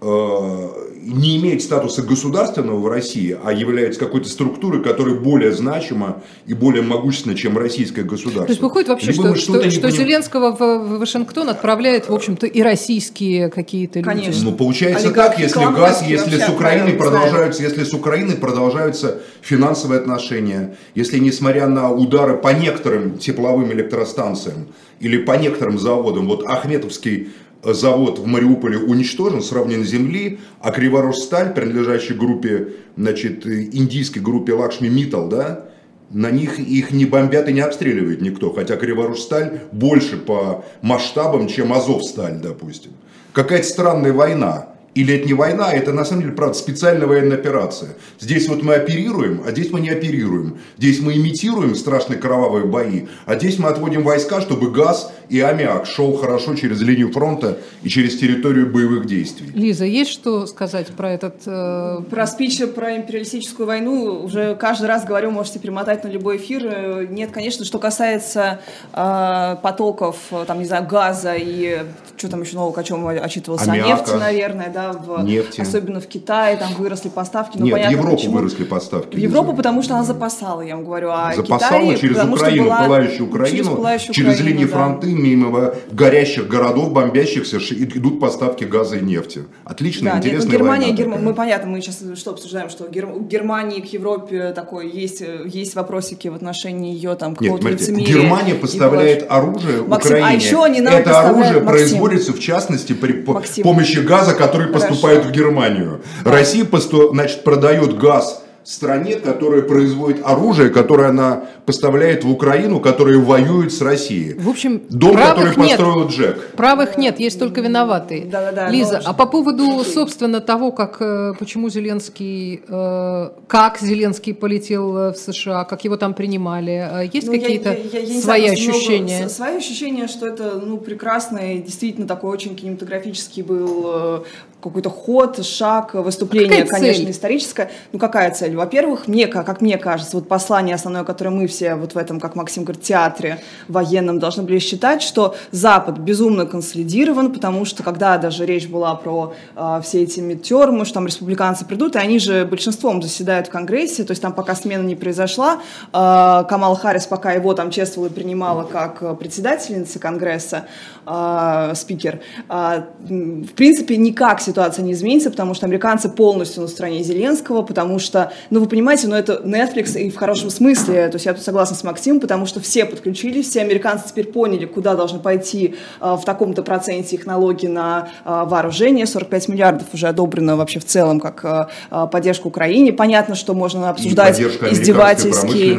[0.00, 6.54] э, не имеет статуса государственного в России, а является какой-то структурой, которая более значима и
[6.54, 8.46] более могущественна, чем российское государство.
[8.46, 12.46] То есть выходит вообще, Либо что, что, что Зеленского в, в Вашингтон отправляет, в общем-то,
[12.46, 14.08] и российские какие-то люди.
[14.08, 14.44] Конечно.
[14.44, 20.00] Ну, получается Олигархи, так, если газ, если с Украиной продолжаются, если с Украиной продолжаются финансовые
[20.00, 24.68] отношения, если несмотря на удары по некоторым тепловым электростанциям
[25.00, 27.30] или по некоторым заводам, вот Ахметовский
[27.62, 34.88] завод в Мариуполе уничтожен, сравнен с земли, а Криворожсталь, принадлежащий группе, значит, индийской группе Лакшми
[34.88, 35.66] Митал, да,
[36.10, 41.72] на них их не бомбят и не обстреливает никто, хотя Криворожсталь больше по масштабам, чем
[41.72, 42.92] Азовсталь, допустим.
[43.32, 44.68] Какая-то странная война.
[44.94, 47.96] Или это не война, это на самом деле, правда, специальная военная операция.
[48.20, 50.58] Здесь вот мы оперируем, а здесь мы не оперируем.
[50.76, 55.86] Здесь мы имитируем страшные кровавые бои, а здесь мы отводим войска, чтобы газ и аммиак
[55.86, 59.50] шел хорошо через линию фронта и через территорию боевых действий.
[59.54, 61.36] Лиза, есть что сказать про этот...
[61.46, 62.02] Э...
[62.10, 66.66] Про спич про империалистическую войну уже каждый раз говорю, можете перемотать на любой эфир.
[66.66, 68.60] Э, нет, конечно, что касается
[68.92, 71.82] э, потоков, там, не знаю, газа и
[72.16, 73.90] что там еще нового, о чем отчитывался, Аммиака.
[73.90, 75.60] нефти, наверное, да, в, Нефти.
[75.60, 77.58] особенно в Китае, там выросли поставки.
[77.58, 78.34] Ну, Нет, понятно, в Европу почему.
[78.34, 79.16] выросли поставки.
[79.16, 81.10] В Европу, потому что она запасала, я вам говорю.
[81.10, 84.76] А запасала Китай, через Украину, была, пылающую Украину, через, пылающую через Украину, линии да.
[84.76, 89.44] фронты, мимо горящих городов, бомбящихся, идут поставки газа и нефти.
[89.64, 91.24] Отлично, да, интересная нет, ну, Германия, война Герм...
[91.24, 96.28] мы понятно, мы сейчас что обсуждаем, что у Германии к Европе такой есть, есть вопросики
[96.28, 100.26] в отношении ее там какого-то Нет, смотрите, Германия поставляет оружие Максим, а Украине.
[100.26, 101.98] А еще не нам Это оружие Максим.
[102.12, 103.62] Производится в частности при Максим.
[103.64, 104.88] помощи газа, который Хорошо.
[104.88, 106.00] поступает в Германию.
[106.24, 106.32] Да.
[106.32, 113.18] Россия посту, значит, продает газ стране, которая производит оружие, которое она поставляет в Украину, которая
[113.18, 114.34] воюет с Россией.
[114.34, 115.78] В общем, Дом, который нет.
[115.78, 116.50] построил Джек.
[116.56, 118.24] Правых нет, есть только виноватые.
[118.26, 124.34] Да-да-да, Лиза, но- а по поводу, собственно, того, как, э, почему Зеленский, э, как Зеленский
[124.34, 128.42] полетел э, в США, как его там принимали, есть Ну, какие-то я- я- свои знаю,
[128.42, 129.28] много- ощущения?
[129.28, 134.24] Свои ощущения, что это ну, прекрасный, действительно такой очень кинематографический был
[134.62, 137.10] какой-то ход, шаг, выступление, Какая конечно, цель?
[137.10, 137.70] историческое.
[137.92, 138.51] Ну, какая цель?
[138.56, 142.34] Во-первых, мне, как, мне кажется, вот послание основное, которое мы все вот в этом, как
[142.36, 148.46] Максим говорит, театре военном должны были считать, что Запад безумно консолидирован, потому что когда даже
[148.46, 153.02] речь была про э, все эти мидтермы, что там республиканцы придут, и они же большинством
[153.02, 155.60] заседают в Конгрессе, то есть там пока смена не произошла,
[155.92, 160.66] э, Камал Харрис пока его там чествовала и принимала как председательница Конгресса,
[161.06, 167.02] э, спикер, э, в принципе, никак ситуация не изменится, потому что американцы полностью на стороне
[167.02, 171.26] Зеленского, потому что, ну, вы понимаете, ну, это Netflix и в хорошем смысле, то есть
[171.26, 175.18] я тут согласна с Максимом, потому что все подключились, все американцы теперь поняли, куда должны
[175.18, 180.80] пойти э, в таком-то проценте их налоги на э, вооружение, 45 миллиардов уже одобрено вообще
[180.80, 182.92] в целом как э, э, поддержка Украине.
[182.92, 185.74] Понятно, что можно обсуждать издевательский,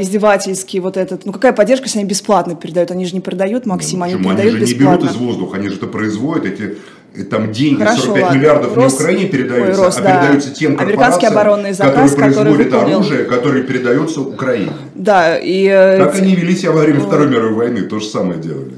[0.00, 4.02] издевательский вот этот, ну какая поддержка, если они бесплатно передают, они же не продают, Максим,
[4.02, 4.30] они Почему?
[4.30, 4.98] передают же не бесплатно.
[5.04, 6.78] берут из воздуха, они же это производят, эти
[7.24, 8.38] там деньги, Хорошо, 45 ладно.
[8.38, 10.10] миллиардов Рос- не Украине передаются, Ой, Рос, а да.
[10.20, 14.72] передаются тем корпорациям, оборонный заказ, которые который производят выполнил- оружие, которое передается Украине.
[14.94, 18.40] Да, и э, Так они вели себя во время Второй мировой войны, то же самое
[18.40, 18.72] делали.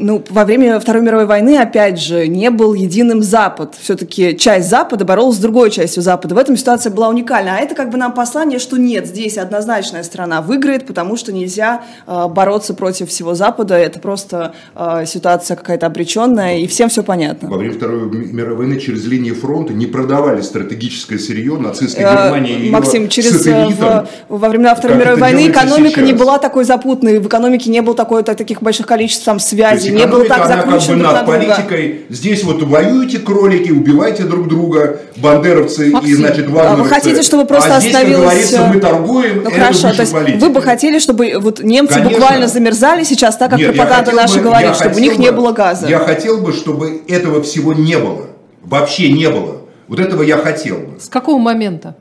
[0.00, 3.74] Ну, во время Второй мировой войны, опять же, не был единым Запад.
[3.80, 6.36] Все-таки часть Запада боролась с другой частью Запада.
[6.36, 7.56] В этом ситуация была уникальна.
[7.56, 11.82] А это как бы нам послание, что нет, здесь однозначная страна выиграет, потому что нельзя
[12.06, 13.74] э, бороться против всего Запада.
[13.76, 17.48] Это просто э, ситуация какая-то обреченная, и всем все понятно.
[17.50, 22.12] Во время Второй ми- мировой войны через линии фронта не продавали стратегическое сырье нацистской Э,
[22.24, 26.20] Германии и ее Максим, через э, в- во времена Второй мировой войны экономика не сейчас.
[26.20, 30.06] была такой запутанной, в экономике не было такой, так- таких больших количеств там связей, не
[30.06, 32.00] было экономика, так она как бы над политикой.
[32.08, 36.82] Здесь вот воюете кролики, убивайте друг друга, бандеровцы Максим, и, значит, а вагнеровцы.
[36.82, 40.00] вы хотите, чтобы просто а здесь, остановилось, как говорится, мы торгуем, Ну это хорошо, то
[40.02, 40.40] есть политики.
[40.40, 42.18] вы бы хотели, чтобы вот немцы Конечно.
[42.18, 45.36] буквально замерзали сейчас, так как Нет, пропаганда наша бы- говорит, чтобы у них не бы-
[45.38, 45.86] было газа.
[45.88, 48.26] Я хотел бы, чтобы этого всего не было.
[48.62, 49.62] Вообще не было.
[49.88, 51.00] Вот этого я хотел бы.
[51.00, 51.96] С какого момента?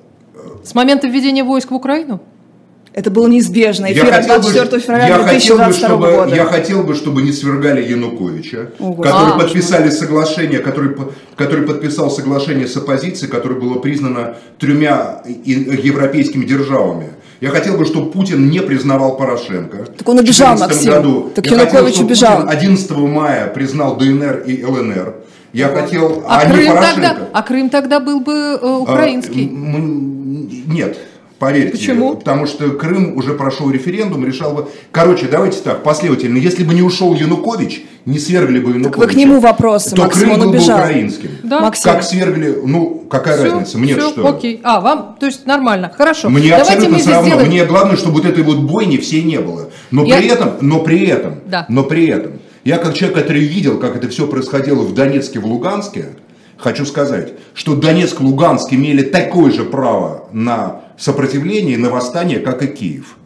[0.64, 2.20] С момента введения войск в Украину?
[2.98, 3.86] Это было неизбежно.
[3.86, 6.36] Я Эфир от хотел бы- 24 февраля я хотел бы, 2022 чтобы, года.
[6.36, 9.08] Я хотел бы, чтобы не свергали Януковича, О, Господи.
[9.10, 9.40] который А.
[9.40, 10.96] подписали соглашение, который,
[11.36, 17.10] который подписал соглашение с оппозицией, которое было признано тремя европейскими державами.
[17.40, 19.78] Я хотел бы, чтобы Путин не признавал Порошенко.
[19.96, 20.92] Так он убежал, В 14 Максим.
[20.94, 21.32] году.
[21.36, 22.36] Так Я хотел, Янукович чтобы убежал.
[22.42, 25.14] Путин 11 мая признал ДНР и ЛНР.
[25.54, 27.02] Я хотел, А, а, не Крым Порошенко.
[27.02, 29.48] тогда, а Крым тогда был бы э, А, украинский.
[29.48, 30.98] м- Нет,
[31.40, 31.72] поверьте.
[31.78, 32.16] Почему?
[32.16, 34.68] Потому что Крым уже прошел референдум, решал бы...
[34.92, 36.38] Короче, давайте так, последовательно.
[36.38, 39.08] Если бы не ушел Янукович, не свергли бы Януковича.
[39.08, 40.78] вы к нему вопросы, то Максим, Крым он был убежал.
[40.78, 41.30] бы украинским.
[41.44, 41.60] Да.
[41.62, 41.92] Максим.
[41.92, 42.58] Как свергли...
[42.66, 43.78] Ну, какая Всё, разница?
[43.78, 44.28] мне всё, что?
[44.28, 44.60] Окей.
[44.64, 45.92] А, вам, то есть нормально.
[45.96, 46.30] Хорошо.
[46.30, 47.28] Мне Давайте абсолютно все равно.
[47.30, 47.48] сделаем...
[47.50, 49.70] Мне главное, чтобы вот этой вот бойни всей не было.
[49.92, 51.66] Но Я- при этом, но при этом, Да.
[51.70, 55.46] но при этом, я как человек, который видел, как это все происходило в Донецке, в
[55.46, 56.06] Луганске,
[56.58, 62.68] хочу сказать, что Донецк, Луганск имели такое же право на сопротивление, на восстание, как и
[62.68, 63.18] Киев.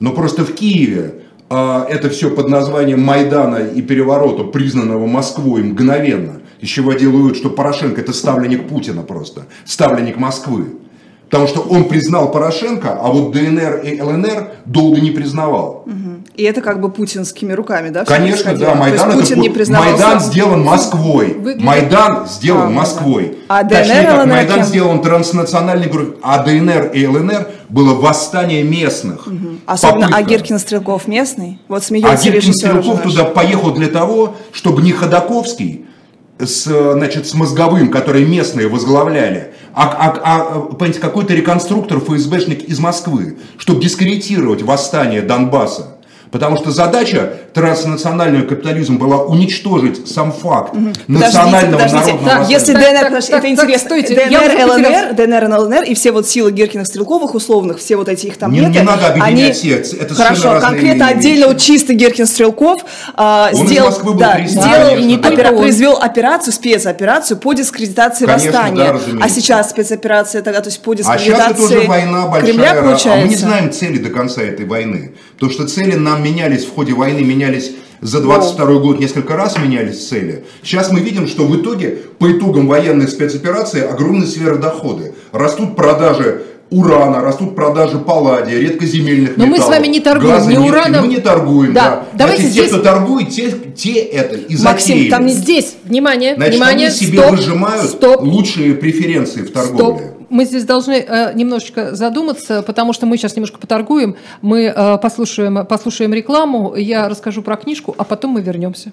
[0.00, 6.40] Но просто в Киеве а, это все под названием Майдана и переворота, признанного Москвой мгновенно,
[6.60, 10.66] из чего делают, что Порошенко это ставленник Путина просто, ставленник Москвы.
[11.24, 15.84] Потому что он признал Порошенко, а вот ДНР и ЛНР долго не признавал.
[16.34, 18.06] И это как бы путинскими руками, да?
[18.06, 21.34] Конечно, да, Майдан, То есть Путин это, не Майдан сделан Москвой.
[21.34, 22.70] Выглядит- Майдан сделан А.
[22.70, 23.38] Москвой.
[23.48, 24.64] А Точнее, ДНР, как, ЛНР Майдан кем?
[24.64, 29.26] сделан транснациональной группой, а ДНР и ЛНР было восстание местных.
[29.66, 30.16] Особенно Попытка.
[30.16, 31.60] Агиркин Стрелков местный.
[31.68, 35.84] Вот А смеется Гиркин режиссер Стрелков туда поехал для того, чтобы не Ходаковский
[36.38, 36.62] с,
[36.94, 43.36] значит, с Мозговым, которые местные возглавляли, а, а- а, понимаете, какой-то реконструктор, ФСБшник из Москвы,
[43.58, 45.98] чтобы дискредитировать восстание Донбасса.
[46.32, 50.74] Потому что задача транснационального капитализма была уничтожить сам факт
[51.06, 52.12] национального подождите.
[52.14, 52.48] народного Так.
[52.50, 53.78] Если Так, ДНР, так, так, это так, интересно.
[53.86, 55.14] стойте, ДНР, ЛНР.
[55.14, 58.60] ДНР, ЛНР и все вот силы Гиркиных Стрелковых условных, все вот эти их там Не-
[58.60, 62.82] меты, не надо объединять они- все, это Хорошо, конкретно отдельно вот чисто Гиркин Стрелков
[63.14, 65.28] а, Он из сделал, Москвы был да, президент, сделал конечно, не да.
[65.28, 65.58] только опера- он.
[65.58, 68.76] произвел операцию, спецоперацию по дискредитации Конечно, восстания.
[68.84, 69.24] да, разумеется.
[69.24, 72.52] а сейчас спецоперация тогда, то есть по А сейчас дискредитации это уже война большая.
[72.52, 73.10] Кремля, а получается.
[73.22, 75.12] мы не знаем цели до конца этой войны.
[75.42, 80.06] Потому что цели нам менялись в ходе войны, менялись за 22 год несколько раз менялись
[80.08, 80.44] цели.
[80.62, 85.14] Сейчас мы видим, что в итоге, по итогам военной спецоперации, огромные сверхдоходы.
[85.32, 89.58] Растут продажи урана, растут продажи палладия, редкоземельных Но металлов.
[89.68, 90.68] мы с вами не торгуем газа, ни нефти.
[90.70, 91.06] ураном.
[91.06, 91.80] Мы не торгуем, Да.
[91.82, 92.06] да.
[92.18, 96.36] Давайте Значит, здесь- те, кто торгует, те, те это и Максим, там не- Здесь, внимание,
[96.36, 100.00] Значит, внимание, они себе стоп, выжимают стоп, лучшие преференции в Стоп.
[100.32, 105.66] Мы здесь должны э, немножечко задуматься, потому что мы сейчас немножко поторгуем, мы э, послушаем,
[105.66, 108.92] послушаем рекламу, я расскажу про книжку, а потом мы вернемся.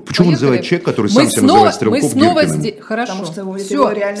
[0.00, 0.32] Почему Поехали.
[0.44, 2.74] называет человек, который мы сам себя снова, называет Стрелков Мы снова здесь.
[2.80, 3.12] Хорошо.
[3.12, 3.64] Потому что его- все,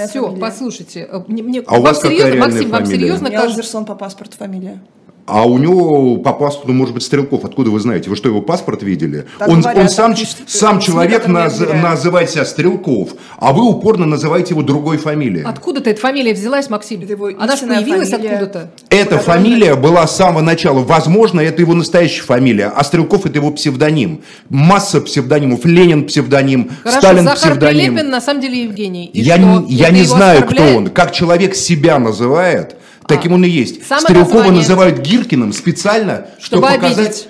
[0.06, 0.40] все, фамилия.
[0.40, 1.08] послушайте.
[1.10, 3.00] э, Мне, мне- А у вам вас какая серьезно, реальная Максим, вам фамилия?
[3.00, 3.46] серьезно кажется?
[3.48, 4.82] Мелзерсон по паспорту фамилия.
[5.24, 7.44] А у него по паспорту может быть Стрелков.
[7.44, 8.10] Откуда вы знаете?
[8.10, 9.24] Вы что, его паспорт видели?
[9.38, 13.64] Так он, говорят, он сам, так пишут, сам человек наз- называет себя Стрелков, а вы
[13.68, 15.44] упорно называете его другой фамилией.
[15.44, 17.02] Откуда-то эта фамилия взялась, Максим?
[17.02, 18.30] Это его Она же появилась фамилия.
[18.32, 18.70] откуда-то.
[18.90, 20.80] Эта фамилия была с самого начала.
[20.80, 24.22] Возможно, это его настоящая фамилия, а Стрелков это его псевдоним.
[24.48, 25.64] Масса псевдонимов.
[25.64, 27.92] Ленин псевдоним, Хорошо, Сталин Захар псевдоним.
[27.94, 29.06] Прилепин на самом деле Евгений.
[29.06, 29.44] И Я, что?
[29.60, 30.76] не, я не знаю, кто оскорбляет?
[30.78, 30.88] он.
[30.88, 32.74] Как человек себя называет,
[33.16, 33.80] таким он и есть.
[33.84, 36.98] Стрелкова называют Гиркиным специально, Чтобы чтобы показать...
[37.06, 37.28] обидеть.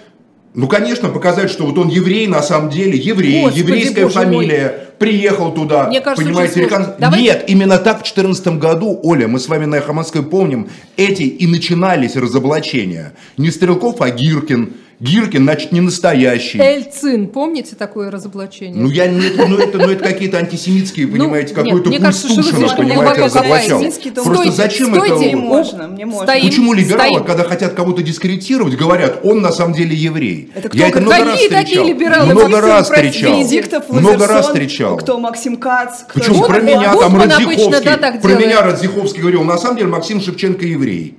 [0.54, 4.88] Ну, конечно, показать, что вот он еврей, на самом деле, еврей, Господи, еврейская боже фамилия,
[4.98, 9.40] приехал туда, Мне кажется, понимаете, рекон- Давайте- Нет, именно так в 2014 году, Оля, мы
[9.40, 10.68] с вами на Москвы помним,
[10.98, 13.14] эти и начинались разоблачения.
[13.38, 14.74] Не Стрелков, а Гиркин.
[15.02, 16.60] Гиркин, значит, не настоящий.
[16.60, 18.80] Эльцин, помните такое разоблачение?
[18.80, 22.68] Ну, я, ну, это, ну, это, ну, это какие-то антисемитские, Ну, понимаете, нет, какой-то Пустушина,
[22.76, 24.12] понимаете, копаете.
[24.14, 25.30] Просто Стойте, зачем стойте.
[25.30, 25.36] это...
[25.38, 26.28] Можно, мне можно.
[26.28, 26.46] Стоим.
[26.46, 27.24] Почему либералы, Стоим.
[27.24, 30.52] когда хотят кого-то дискредитировать, говорят, он на самом деле еврей?
[30.54, 31.86] Это кто Я это много Какие раз такие встречал.
[31.86, 32.34] либералы?
[32.34, 33.32] Много раз встречал.
[33.32, 34.96] Венедиктов, Много раз встречал.
[34.98, 39.42] Кто Максим Кац, кто Почему Вот про он, меня там Радзиховский, про меня Радзиховский говорил,
[39.42, 41.16] на самом деле Максим Шевченко еврей.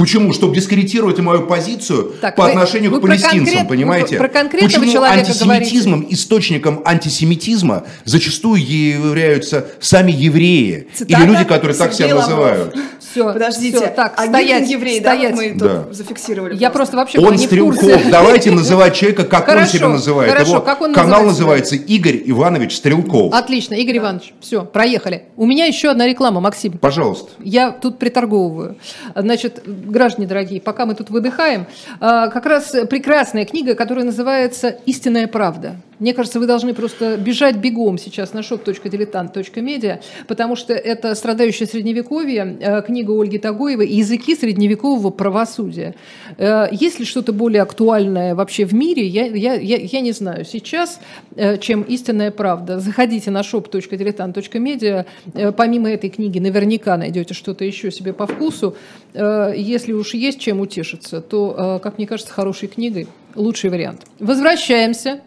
[0.00, 0.32] Почему?
[0.32, 4.16] Чтобы дискредитировать мою позицию Так, по вы- отношению вы к палестинцам, конкрет- понимаете?
[4.16, 11.76] про конкретного Почему человека антисемитизмом, источником антисемитизма зачастую являются сами евреи Цитата или люди, которые
[11.76, 12.28] так себя Лавров.
[12.30, 12.76] называют.
[13.10, 15.30] Все, Подождите, так, а стоять, еврей, стоять.
[15.34, 15.82] да, вот мы Да.
[15.84, 16.56] тут зафиксировали.
[16.56, 18.02] Я просто вообще была Он Стрелков.
[18.10, 20.32] Давайте называть человека, как он Хорошо, себя называет.
[20.32, 23.32] хорошо, Его как он канал называется Игорь Иванович Стрелков.
[23.34, 25.24] Отлично, Игорь Иванович, все, проехали.
[25.36, 26.72] У меня еще одна реклама, Максим.
[26.78, 27.30] Пожалуйста.
[27.40, 28.76] Я тут приторговываю.
[29.14, 31.66] Значит, граждане дорогие, пока мы тут выдыхаем,
[31.98, 35.76] а, как раз прекрасная книга, которая называется «Истинная правда».
[36.00, 42.56] Мне кажется, вы должны просто бежать бегом сейчас на shop.diletant.media, потому что это «Страдающее средневековье»,
[42.58, 45.94] э, книга Ольги Тагоевой «Языки средневекового правосудия».
[46.38, 49.06] Э, Есть ли что-то более актуальное вообще в мире?
[49.06, 51.00] Я, я, я, я не знаю сейчас,
[51.36, 52.80] э, чем «Истинная правда».
[52.80, 55.52] Заходите на shop.diletant.media.
[55.52, 58.74] Помимо этой книги наверняка найдете что-то еще себе по вкусу.
[59.14, 64.06] Если уж есть чем утешиться, то, как мне кажется, хорошей книгой лучший вариант.
[64.18, 65.20] Возвращаемся.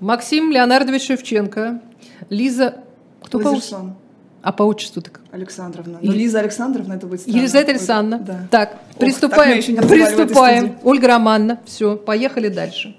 [0.00, 1.80] Максим Леонардович Шевченко,
[2.30, 2.76] Лиза...
[3.22, 3.94] Кто по, Лазерсон
[4.42, 5.20] а по отчеству так?
[5.30, 5.98] Александровна.
[6.00, 7.36] Ну, Лиза Александровна, это будет странно.
[7.36, 8.24] Елизавета Александровна.
[8.24, 8.48] Да.
[8.50, 9.58] Так, Ох, так приступаем.
[9.58, 10.78] этой приступаем.
[10.84, 11.60] Ольга Романна.
[11.66, 12.96] Все, поехали дальше.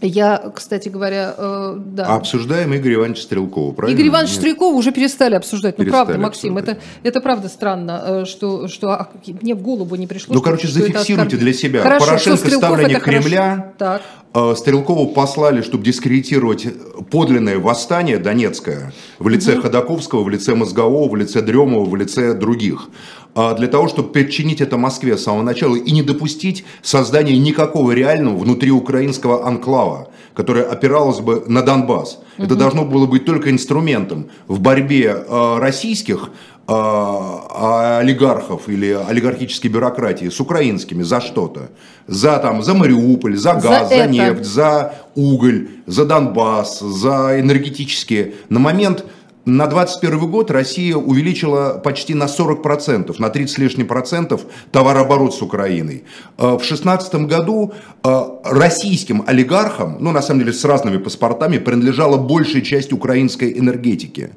[0.00, 2.06] Я, кстати говоря, э, да.
[2.06, 3.98] А обсуждаем Игоря Ивановича Стрелкова, правильно?
[3.98, 4.40] Игорь Иванович Нет.
[4.40, 5.76] Стрелкова уже перестали обсуждать.
[5.76, 7.00] Ну, Перестали правда, Максим, это, обсуждать.
[7.02, 9.10] это правда странно, э, что, что а,
[9.42, 10.34] мне в голову не пришло.
[10.34, 11.82] Ну, что- короче, что зафиксируйте для себя.
[11.82, 13.00] Хорошо, Порошенко хорошо.
[13.00, 13.74] Кремля.
[13.76, 14.02] Так.
[14.34, 16.66] Э, Стрелкову послали, чтобы дискредитировать
[17.10, 22.88] подлинное восстание Донецкое в лице Ходаковского, в лице Мозгового, в лице Дремова, в лице других.
[23.34, 27.92] А Для того, чтобы подчинить это Москве с самого начала и не допустить создания никакого
[27.92, 32.18] реального внутриукраинского анклава, которое опиралось бы на Донбасс.
[32.36, 36.30] Это должно было быть только инструментом в борьбе э, российских
[36.66, 41.70] э, олигархов или олигархической бюрократии с украинскими за что-то.
[42.06, 44.10] За, там, за Мариуполь, за газ, за, это.
[44.10, 48.34] нефть, за уголь, за Донбасс, за энергетические.
[48.48, 49.04] На момент
[49.48, 55.42] на 2021 год Россия увеличила почти на 40%, на 30 с лишним процентов товарооборот с
[55.42, 56.04] Украиной.
[56.36, 57.72] Э, в 2016 году
[58.04, 64.30] э, российским олигархам, ну на самом деле с разными паспортами, принадлежала большая часть украинской энергетики.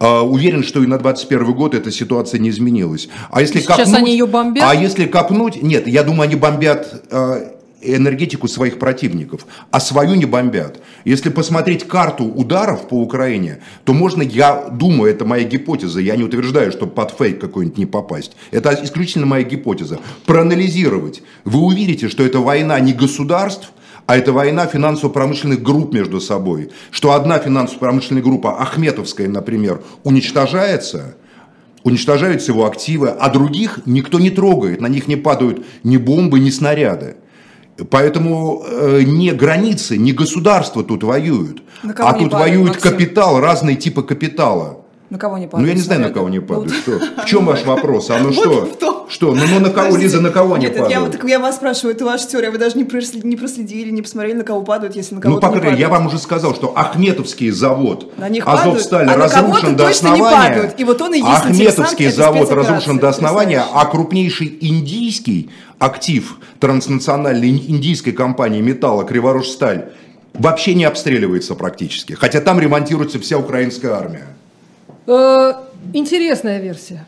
[0.00, 3.08] Э, уверен, что и на 2021 год эта ситуация не изменилась.
[3.30, 4.64] А если Сейчас копнуть, они ее бомбят?
[4.66, 7.02] А если копнуть, нет, я думаю, они бомбят
[7.84, 10.80] энергетику своих противников, а свою не бомбят.
[11.04, 16.24] Если посмотреть карту ударов по Украине, то можно, я думаю, это моя гипотеза, я не
[16.24, 18.32] утверждаю, чтобы под фейк какой-нибудь не попасть.
[18.50, 19.98] Это исключительно моя гипотеза.
[20.26, 21.22] Проанализировать.
[21.44, 23.72] Вы увидите, что это война не государств,
[24.06, 26.70] а это война финансово-промышленных групп между собой.
[26.90, 31.16] Что одна финансово-промышленная группа, Ахметовская, например, уничтожается,
[31.84, 36.50] уничтожаются его активы, а других никто не трогает, на них не падают ни бомбы, ни
[36.50, 37.16] снаряды.
[37.90, 41.62] Поэтому э, не границы, не государство тут воюют,
[41.98, 42.32] а тут
[42.74, 42.90] Максим?
[42.90, 44.83] капитал, разные типы капитала.
[45.10, 45.62] На кого не падают?
[45.62, 46.72] Ну, я не знаю, на кого не падают.
[46.72, 46.98] Что?
[47.22, 48.10] В чем ваш вопрос?
[48.10, 48.68] А ну что?
[49.08, 49.34] Что?
[49.34, 49.96] Ну, ну на кого.
[49.96, 51.22] Лиза, на кого не падают?
[51.24, 54.96] Я, вас спрашиваю, это ваша теория, вы даже не проследили, не, посмотрели, на кого падают,
[54.96, 58.12] если на кого Ну, по крайней мере, я вам уже сказал, что Ахметовский завод
[58.44, 60.72] Азовсталь а разрушен до основания.
[60.78, 67.50] И вот он и есть Ахметовский завод разрушен до основания, а крупнейший индийский актив транснациональной
[67.50, 69.90] индийской компании металла Криворожсталь
[70.32, 72.14] вообще не обстреливается практически.
[72.14, 74.26] Хотя там ремонтируется вся украинская армия.
[75.06, 75.54] Э,
[75.92, 77.06] интересная версия.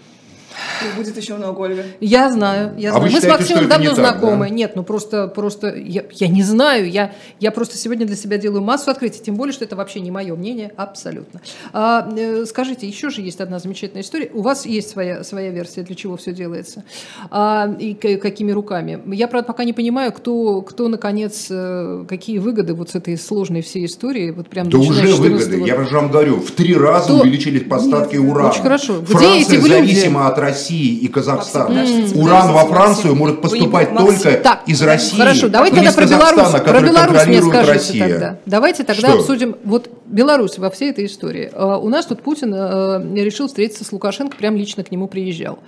[0.82, 1.84] И будет еще много, Ольга.
[2.00, 2.96] Я знаю, я знаю.
[2.96, 4.46] А вы Мы считаете, с Максимом давно не знакомы.
[4.46, 4.54] Так, да?
[4.54, 6.90] Нет, ну просто, просто я, я не знаю.
[6.90, 10.11] Я, я просто сегодня для себя делаю массу открытий, тем более, что это вообще не
[10.11, 11.40] мое мнение, абсолютно.
[11.72, 14.30] А, э, скажите, еще же есть одна замечательная история.
[14.32, 16.84] У вас есть своя, своя версия, для чего все делается.
[17.30, 19.00] А, и какими руками.
[19.14, 23.62] Я, правда, пока не понимаю, кто, кто наконец, э, какие выгоды вот с этой сложной
[23.62, 24.30] всей истории.
[24.30, 25.62] Вот прям да уже выгоды.
[25.62, 27.20] Я же вам говорю, в три раза кто...
[27.20, 28.50] увеличились поставки Нет, урана.
[28.50, 29.00] Очень хорошо.
[29.00, 31.84] Где Франция эти зависима от России и Казахстана.
[32.14, 35.18] Уран во Францию может поступать только так, из России.
[35.18, 38.09] Хорошо, давайте тогда про Беларусь, про Беларусь мне скажите Россия.
[38.09, 38.38] тогда.
[38.47, 39.18] Давайте тогда Что?
[39.18, 41.51] обсудим вот Беларусь во всей этой истории.
[41.53, 45.59] А, У нас тут Путин э, решил встретиться с Лукашенко, прям лично к нему приезжал.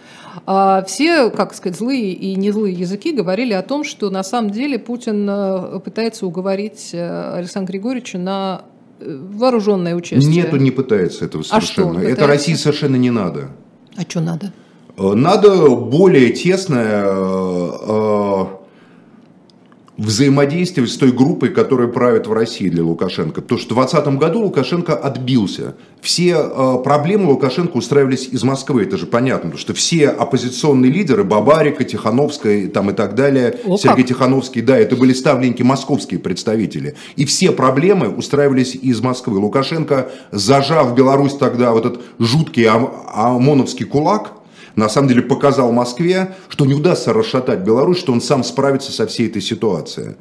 [0.46, 4.50] А, Все, как сказать, злые и не злые языки говорили о том, что на самом
[4.50, 8.62] деле Путин э, пытается уговорить э, Александра Григорьевича на
[9.00, 10.30] вооруженное участие.
[10.30, 11.86] Нет, он не пытается этого А что совершенно.
[11.88, 12.26] он Это пытается?
[12.26, 13.48] России совершенно не надо.
[13.96, 14.52] А что надо?
[14.98, 18.44] Надо более тесное э, э,
[19.96, 23.42] взаимодействовать с той группой, которая правит в России для Лукашенко.
[23.42, 25.74] Потому что в 2020 году Лукашенко отбился.
[26.00, 29.50] Все э, проблемы Лукашенко устраивались из Москвы, это же понятно.
[29.50, 34.06] Потому что все оппозиционные лидеры, Бабарика, Тихановская там, и так далее, О, Сергей как.
[34.08, 36.94] Тихановский, да, это были ставленники московские представители.
[37.16, 39.38] И все проблемы устраивались из Москвы.
[39.38, 44.32] Лукашенко, зажав Беларусь тогда вот этот жуткий ОМ- ОМОНовский кулак,
[44.78, 49.06] на самом деле показал Москве, что не удастся расшатать Беларусь, что он сам справится со
[49.08, 50.14] всей этой ситуацией.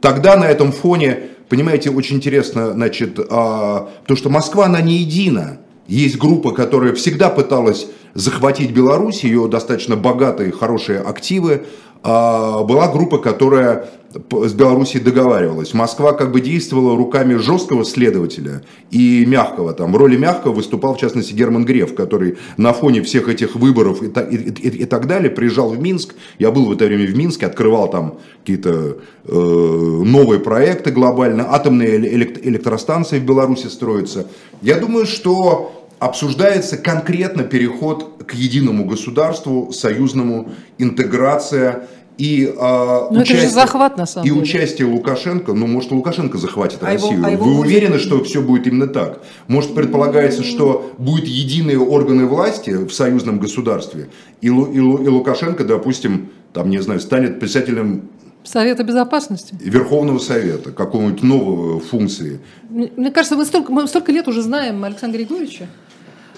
[0.00, 5.58] Тогда на этом фоне, понимаете, очень интересно, значит, а, то, что Москва, она не едина.
[5.86, 11.66] Есть группа, которая всегда пыталась захватить Беларусь, ее достаточно богатые, хорошие активы.
[12.02, 13.88] А, Была группа, которая
[14.30, 15.74] с Белоруссией договаривалась.
[15.74, 19.74] Москва как бы действовала руками жесткого следователя и мягкого.
[19.74, 24.02] Там в роли мягкого выступал, в частности, Герман Греф, который на фоне всех этих выборов
[24.02, 24.36] и, и-
[24.68, 26.14] и- и так далее приезжал в Минск.
[26.38, 28.96] Я был в это время в Минске, открывал там какие-то
[29.26, 31.52] э, новые проекты глобально.
[31.54, 34.26] Атомные элект- электростанции в Беларуси строятся.
[34.62, 41.88] Я думаю, что обсуждается конкретно переход к единому государству, союзному, интеграция
[42.18, 44.42] и э, же захват, на самом и деле.
[44.42, 47.24] участие Лукашенко, ну, может, Лукашенко захватит А его- Россию.
[47.24, 49.22] а его Вы будет- уверены, что все будет именно так?
[49.46, 54.08] Может, предполагается, что будут единые органы власти в союзном государстве,
[54.40, 58.08] и, Лу- и Лу- и Лукашенко, допустим, там, не знаю, станет председателем
[58.44, 59.54] Совета безопасности.
[59.60, 62.40] Верховного Совета, какого-нибудь нового функции.
[62.70, 65.66] Мне мне кажется, мы столько, мы столько лет уже знаем Александра Григорьевича,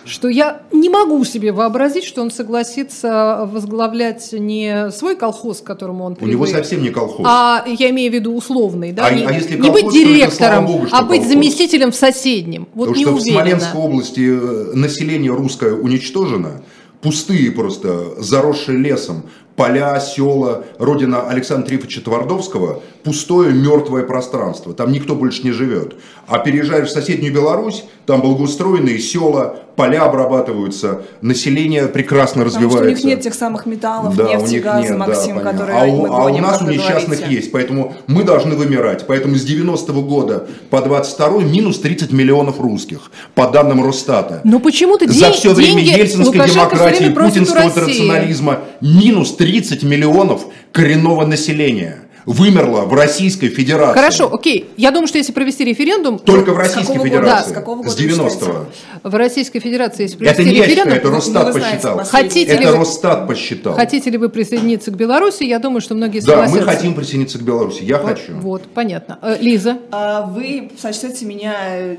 [0.05, 6.05] что я не могу себе вообразить, что он согласится возглавлять не свой колхоз, к которому
[6.05, 7.27] он У него привык, совсем не колхоз.
[7.29, 9.99] а я имею в виду условный, да, А- не, а если не быть колхоз, то
[10.01, 11.27] это, директором, богу, а быть колхоз.
[11.33, 12.67] заместителем в соседнем.
[12.75, 13.41] Вот Потому не что в уверена.
[13.41, 16.63] Смоленской области э, население русское уничтожено,
[17.03, 19.25] пустые просто, заросшие лесом,
[19.57, 24.73] поля, села, родина Александра Трифовича Твардовского, пустое мертвое пространство.
[24.75, 25.95] Там никто больше не живет.
[26.27, 32.97] А переезжаешь в соседнюю Беларусь, там благоустроенные села, поля обрабатываются, население прекрасно Потому развивается.
[32.99, 35.37] что у них нет тех самых металлов, Да, у нефти, них газа, нет, да, Максим,
[35.37, 35.51] понятно.
[35.53, 37.35] которые а у, мы а у нас у несчастных говорите.
[37.35, 39.07] есть, поэтому мы должны вымирать.
[39.07, 44.41] Поэтому с 90-го года по 22 минус 30 миллионов русских, по данным Росстата.
[44.45, 49.83] Но почему-то За ден- все время деньги ельцинской Лукашенко демократии, у путинского традиционализма минус 30
[49.83, 50.43] миллионов
[50.73, 53.95] коренного населения вымерло в Российской Федерации.
[53.99, 54.71] Хорошо, окей.
[54.77, 57.09] Я думаю, что если провести референдум, Только в С Российской какого года?
[57.21, 57.51] Федерации.
[57.51, 59.09] С какого С года вы 90-го.
[59.11, 62.05] в Российской Федерации, если Это провести не я считаю, референдум, это ну, Росстат знаете, посчитал.
[62.05, 63.75] Хотите ли Это вы- Росстат посчитал.
[63.75, 66.59] хотите ли вы присоединиться к Беларуси, я думаю, что многие Да, согласятся.
[66.61, 67.83] мы хотим присоединиться к Беларуси.
[67.83, 68.33] Я хочу.
[68.35, 69.19] Вот, понятно.
[69.23, 71.97] Э, Лиза, А, Вы сочтете меня э,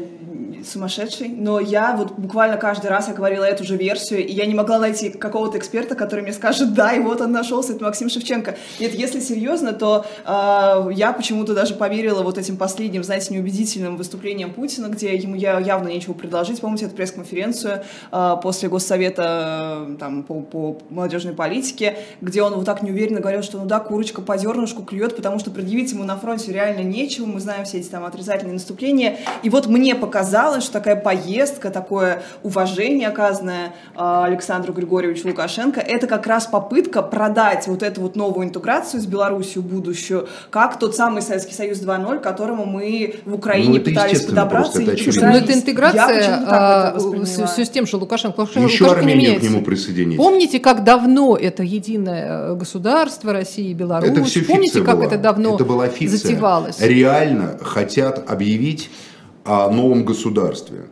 [0.66, 4.54] сумасшедшей, но я вот буквально каждый раз я говорила эту же версию, и я не
[4.54, 8.56] могла найти какого-то эксперта, который мне скажет, да, и вот он нашелся, это Максим Шевченко.
[8.80, 14.54] Нет, если серьезно, то а, я почему-то даже поверила вот этим последним, знаете, неубедительным выступлением
[14.54, 16.62] Путина, где ему я явно нечего предложить.
[16.62, 22.66] Помните эту пресс-конференцию а, после Госсовета э, там, по, по молодежной политике, где он вот
[22.66, 26.18] так неуверенно говорил, что ну да, курочка по зернышку клюет, потому что предъявить ему на
[26.18, 29.18] фронте реально нечего, мы знаем все эти там отрицательные наступления.
[29.44, 36.08] И вот мне показалось, что такая поездка, такое уважение, оказанное а, Александру Григорьевичу Лукашенко, это
[36.08, 40.01] как раз попытка продать вот эту вот новую интеграцию с Белоруссией будущую,
[40.50, 44.72] как тот самый Советский Союз 2.0, к которому мы в Украине Ну, пытались подобраться.
[44.80, 45.44] просто, это и но пытались.
[45.44, 48.40] это интеграция а, это с, с тем же Лукашенко.
[48.42, 50.18] Лукашенко Еще Лукашенко не к нему присоединить.
[50.18, 54.10] Помните, как давно это единое э, государство России и Беларусь?
[54.10, 55.06] Это все Помните, как была.
[55.08, 56.18] это давно Это была фикция.
[56.18, 56.80] затевалось?
[56.80, 58.90] Реально хотят объявить
[59.46, 60.84] о новом государстве.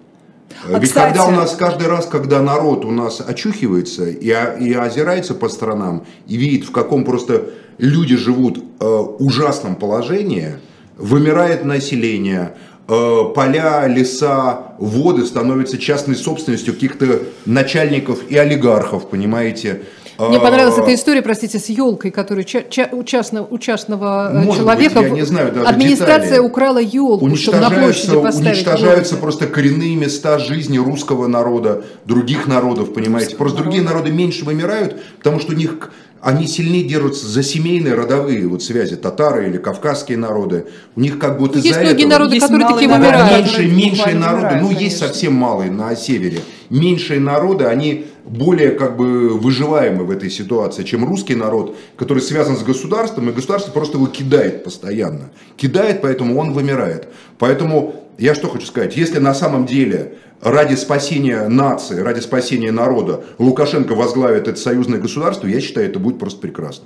[0.67, 4.73] А, Ведь кстати- когда у нас каждый раз, когда народ у нас очухивается и, и
[4.73, 7.45] озирается по сторонам и видит, в каком просто
[7.77, 8.85] люди живут э,
[9.19, 10.55] ужасном положении,
[10.97, 12.55] вымирает население,
[12.87, 19.83] э, поля, леса, воды становятся частной собственностью каких-то начальников и олигархов, понимаете?
[20.27, 24.31] Мне Э, понравилась эта история, простите, с елкой, которую ча- ча- у, частного, у частного
[24.33, 26.45] э, Может человека быть, я не знаю даже администрация деталей.
[26.45, 27.81] украла елку, чтобы на площади
[28.15, 28.55] уничтожаются, поставить.
[28.57, 29.23] уничтожаются елку.
[29.23, 33.35] просто коренные места жизни русского народа, других народов, понимаете?
[33.37, 35.91] Просто другие народы меньше вымирают, потому что у них
[36.21, 40.65] они сильнее держатся за семейные родовые вот связи, татары или кавказские народы.
[40.97, 42.09] У них как вот Есть из-за многие этого...
[42.09, 43.37] народы, Есть которые такие вымирают.
[43.37, 45.07] Меньшие, меньшие народы, ну есть конечно.
[45.07, 46.41] совсем малые на севере.
[46.69, 52.57] Меньшие народы, они более как бы выживаемы в этой ситуации, чем русский народ, который связан
[52.57, 55.31] с государством, и государство просто его кидает постоянно.
[55.57, 57.07] Кидает, поэтому он вымирает.
[57.37, 63.23] Поэтому я что хочу сказать, если на самом деле ради спасения нации, ради спасения народа
[63.37, 66.85] Лукашенко возглавит это союзное государство, я считаю, это будет просто прекрасно.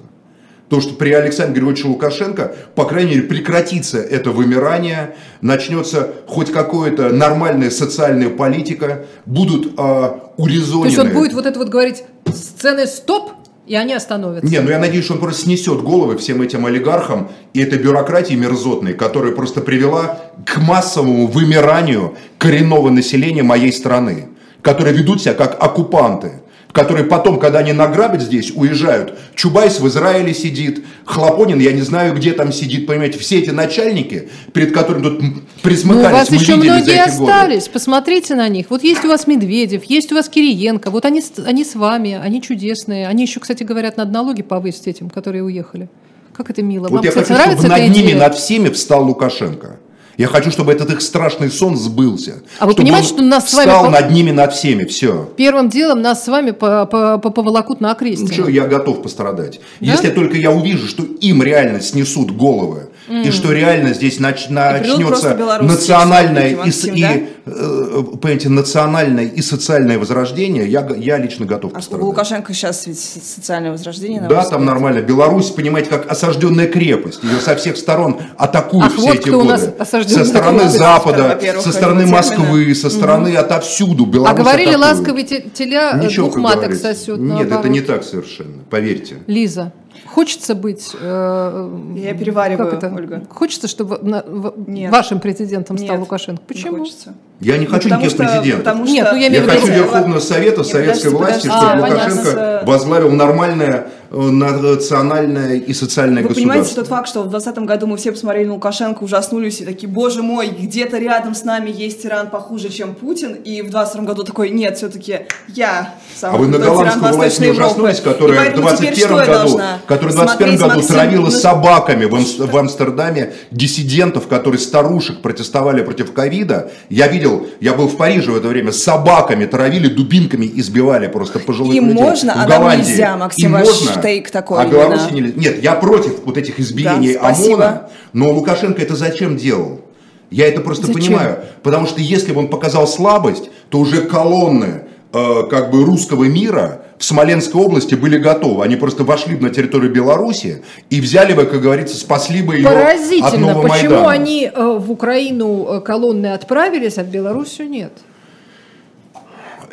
[0.70, 7.10] То, что при Александре Григорьевиче Лукашенко, по крайней мере, прекратится это вымирание, начнется хоть какая-то
[7.10, 10.96] нормальная социальная политика, будут э, урезонены.
[10.96, 12.04] То есть он будет вот это вот говорить
[12.34, 13.34] сцены стоп,
[13.66, 14.50] и они остановятся.
[14.50, 18.34] Не, ну я надеюсь, что он просто снесет головы всем этим олигархам и этой бюрократии
[18.34, 24.30] мерзотной, которая просто привела к массовому вымиранию коренного населения моей страны,
[24.62, 26.43] которые ведут себя как оккупанты,
[26.74, 29.18] которые потом, когда они награбят здесь, уезжают.
[29.36, 34.30] Чубайс в Израиле сидит, Хлопонин, я не знаю, где там сидит, понимаете, все эти начальники,
[34.54, 37.32] перед которыми тут Но Ну, у присмыкались, вас мы еще многие эти годы.
[37.32, 37.68] остались.
[37.68, 38.66] Посмотрите на них.
[38.70, 40.90] Вот есть у вас Медведев, есть у вас Кириенко.
[40.90, 43.08] Вот они, они с вами, они чудесные.
[43.08, 45.90] Они еще, кстати, говорят, надо налоги повысить этим, которые уехали.
[46.36, 46.88] Как это мило.
[46.90, 48.18] Вот Вам, я кстати, хочу, чтобы над ними, идея?
[48.20, 49.78] над всеми встал Лукашенко.
[50.18, 52.44] Я хочу, чтобы этот их страшный сон сбылся.
[52.60, 55.28] А вы понимаете, он что нас с вами встал по- над ними, над всеми, все.
[55.38, 58.32] Первым делом нас с вами по- по- по- поволокут на Ну окрестие.
[58.32, 59.60] что, я готов пострадать.
[59.80, 59.92] Да?
[59.94, 65.36] Если только я увижу, что им реально снесут головы, и что реально здесь нач- начнется
[65.62, 67.12] национальное и, Максим, и, да?
[67.46, 72.06] э, понимаете, национальное и социальное возрождение, я, я лично готов А у пострадать.
[72.06, 74.22] Лукашенко сейчас ведь социальное возрождение.
[74.22, 74.62] на Да, там взгляд?
[74.62, 75.02] нормально.
[75.02, 77.24] Беларусь, понимаете, как осажденная крепость.
[77.24, 79.58] Ее со всех сторон атакуют Ах, все вот эти у годы.
[79.86, 80.70] со стороны.
[80.70, 84.06] Запада, со стороны Москвы, со стороны отовсюду.
[84.06, 85.24] Беларусь А говорили, атакуют.
[85.26, 87.18] те- теля э, Ничего, двух маток сосет.
[87.20, 89.18] Нет, это не так совершенно, поверьте.
[89.28, 89.72] Лиза,
[90.06, 90.92] хочется быть...
[91.00, 92.94] э, Я перевариваю, как это?
[92.96, 93.24] Ольга.
[93.30, 94.92] Хочется, чтобы на- в- Нет.
[94.92, 96.42] вашим президентом стал Нет, Лукашенко.
[96.42, 96.78] не Почему?
[96.80, 97.14] хочется.
[97.40, 98.64] Я не Ну, хочу потому никаких что- президентов.
[98.64, 101.58] потому Нет, что- ну, я Я хочу виду- Верховного Совета Нет, советской подождите, власти, подождите.
[101.58, 102.14] чтобы А, понятно.
[102.16, 106.52] Лукашенко С- возглавил нормальное национальное и социальное Вы государство.
[106.52, 109.88] понимаете тот факт, что в 2020 году мы все посмотрели на Лукашенко, ужаснулись и такие,
[109.90, 114.24] боже мой, где-то рядом с нами есть тиран похуже, чем Путин, и в 2022 году
[114.24, 118.68] такой, нет, все-таки я самый А вы на голландскую власть не ужаснулись, которая в поэтому
[118.70, 122.56] теперь 21 что я году, должна которая в 21 смотреть, году травила на- собаками в
[122.58, 126.72] Амстердаме диссидентов, которые старушек протестовали против ковида.
[126.90, 127.23] Я видел,
[127.60, 131.90] я был в Париже в это время, с собаками травили, дубинками избивали просто пожилых Им
[131.90, 132.02] людей.
[132.04, 132.90] можно, в а нам Голландии.
[132.90, 134.66] нельзя, Максим, Им ваш можно, тейк такой а.
[134.68, 135.34] Беларуси нельзя.
[135.36, 137.56] Нет, я против вот этих избиений Да, спасибо.
[137.66, 139.82] ОМОНа, но Лукашенко это зачем делал?
[140.30, 141.02] Я это просто Зачем?
[141.02, 141.40] понимаю.
[141.62, 144.82] Потому что если бы он показал слабость, то уже колонны
[145.14, 148.64] э, как бы русского мира в Смоленской области были готовы.
[148.64, 152.68] Они просто вошли бы на территорию Беларуси и взяли бы, как говорится, спасли бы ее
[152.68, 154.12] от Поразительно, нового почему Майдана.
[154.12, 157.92] они э, в Украину э, колонны отправились, а в Белоруссию нет.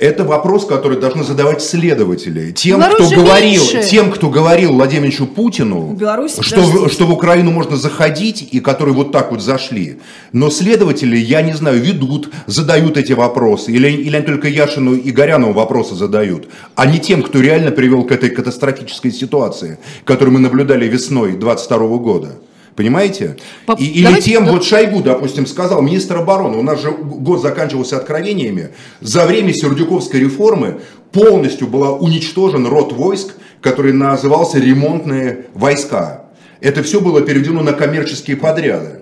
[0.01, 2.53] Это вопрос, который должны задавать следователи.
[2.53, 3.82] Тем, Беларусь кто говорил, меньше.
[3.82, 8.94] тем, кто говорил Владимировичу Путину, Беларусь, что, в, что в Украину можно заходить, и которые
[8.94, 9.98] вот так вот зашли.
[10.32, 13.72] Но следователи, я не знаю, ведут, задают эти вопросы.
[13.72, 18.05] Или, или они только Яшину и Горянову вопросы задают, а не тем, кто реально привел
[18.05, 22.38] к этой катастрофической ситуации, которую мы наблюдали весной 22 года.
[22.77, 23.37] Понимаете?
[23.66, 27.43] По- И- или давайте- тем, вот Шойгу, допустим, сказал, министр обороны, у нас же год
[27.43, 30.81] заканчивался откровениями, за время Сердюковской реформы
[31.12, 36.25] полностью была уничтожен род войск, который назывался ремонтные войска.
[36.61, 39.01] Это все было переведено на коммерческие подряды.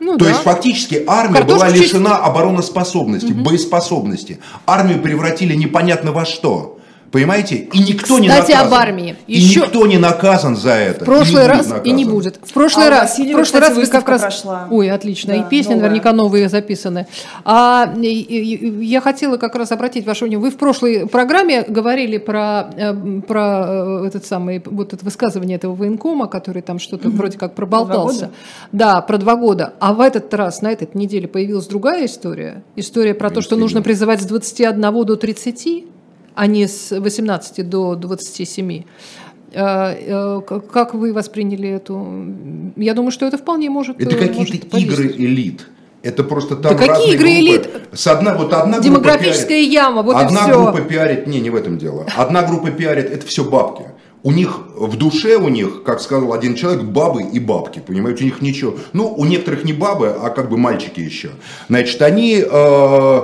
[0.00, 0.30] Ну То да.
[0.30, 1.92] есть фактически армия Картошку была чистить.
[1.94, 4.38] лишена обороноспособности, боеспособности.
[4.66, 6.73] Армию превратили непонятно во что.
[7.14, 7.54] Понимаете?
[7.72, 8.66] И никто не Кстати, наказан.
[8.66, 9.16] об армии.
[9.28, 11.04] И Еще- никто не наказан за это.
[11.04, 12.40] В прошлый и не раз и не будет.
[12.42, 14.20] В прошлый А раз, в Васильева, прошлый кстати, раз вы как раз.
[14.20, 14.68] прошла.
[14.68, 15.34] Ой, отлично.
[15.34, 15.82] Да, и песни новая.
[15.90, 17.06] наверняка новые записаны.
[17.44, 20.50] А и- и- я хотела как раз обратить ваше внимание.
[20.50, 23.64] Вы в прошлой программе говорили про э, про
[24.02, 28.30] э, этот самый вот это высказывание этого военкома, который там что-то вроде как проболтался.
[28.72, 29.74] Да, про два года.
[29.78, 32.64] А в этот раз на этой неделе появилась другая история.
[32.74, 35.84] История про то, что нужно призывать с 21 до 30
[36.34, 38.82] а не с 18 до 27.
[39.52, 40.40] Э, э,
[40.72, 42.04] Как вы восприняли эту?
[42.76, 45.66] Я думаю, что это вполне может Это э, какие-то игры элит.
[46.02, 47.40] Это просто там какие разные игры группы.
[47.40, 47.70] элит?
[47.92, 49.72] С одна, вот одна группа Демографическая пиарит.
[49.72, 50.62] яма, вот и одна всё.
[50.62, 52.06] группа пиарит, не, не в этом дело.
[52.14, 53.84] Одна группа пиарит, это все бабки.
[54.22, 58.26] У них в душе, у них, как сказал один человек, бабы и бабки, понимаете, у
[58.26, 58.74] них ничего.
[58.92, 61.30] Ну, у некоторых не бабы, а как бы мальчики еще.
[61.68, 63.20] Значит, они э,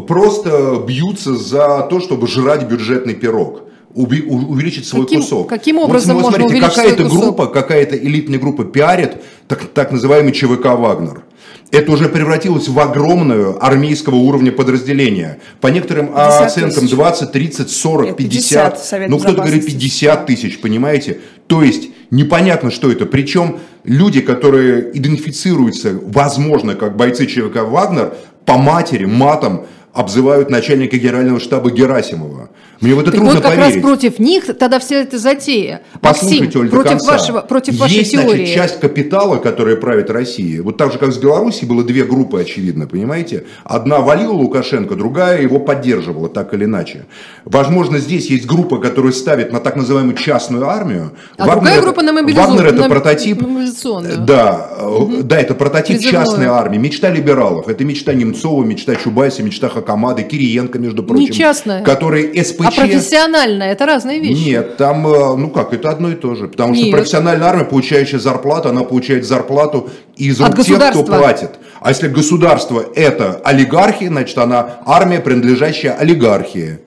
[0.00, 3.62] просто бьются за то, чтобы жрать бюджетный пирог.
[3.96, 5.48] увеличить свой Каким- кусок.
[5.48, 9.92] каким образом вот можно смотрите, увеличить свой какая-то группа, какая-то элитная группа пиарит так, так
[9.92, 11.22] называемый ЧВК «Вагнер».
[11.70, 15.38] Это уже превратилось в огромную армейского уровня подразделение.
[15.60, 16.90] По некоторым 50 оценкам тысяч.
[16.90, 18.72] 20, 30, 40, Нет, 50.
[18.74, 19.88] 50, Совет ну, кто-то говорит Безопасности.
[19.88, 21.20] 50 тысяч, понимаете?
[21.46, 23.06] То есть непонятно, что это.
[23.06, 28.14] Причем люди, которые идентифицируются, возможно, как бойцы ЧВК «Вагнер»,
[28.44, 32.50] по матери, матом обзывают начальника генерального штаба Герасимова.
[32.84, 33.74] Мне в это Так трудно вот как поверить.
[33.76, 35.80] раз против них тогда вся эта затея.
[36.02, 37.12] Послушайте, Максим, Оль, против конца.
[37.12, 38.44] вашего, против вашей Есть, теории.
[38.44, 40.60] значит, часть капитала, которая правит Россией.
[40.60, 43.44] Вот так же, как с Беларуси было две группы, очевидно, понимаете?
[43.64, 47.06] Одна валила Лукашенко, другая его поддерживала, так или иначе.
[47.46, 51.12] Возможно, здесь есть группа, которая ставит на так называемую частную армию.
[51.38, 53.40] А другая это- группа на мобилизу- Вагнер это прототип.
[53.40, 54.18] мобилизационную.
[54.18, 56.26] Да, э, да, это прототип Призывную.
[56.26, 56.76] частной армии.
[56.76, 57.68] Мечта либералов.
[57.68, 61.32] Это мечта Немцова, мечта Чубайса, мечта Хакамады, Кириенко, между прочим.
[61.32, 61.82] частная.
[61.82, 62.73] Который СПЧ...
[62.76, 64.48] Профессиональная это разные вещи.
[64.48, 66.48] Нет, там, э, ну как, это одно и то же.
[66.48, 66.92] Потому что Нет.
[66.92, 71.50] профессиональная армия, получающая зарплату, она получает зарплату из рук От тех, кто платит.
[71.80, 76.78] А если государство это олигархи, значит она армия, принадлежащая олигархии.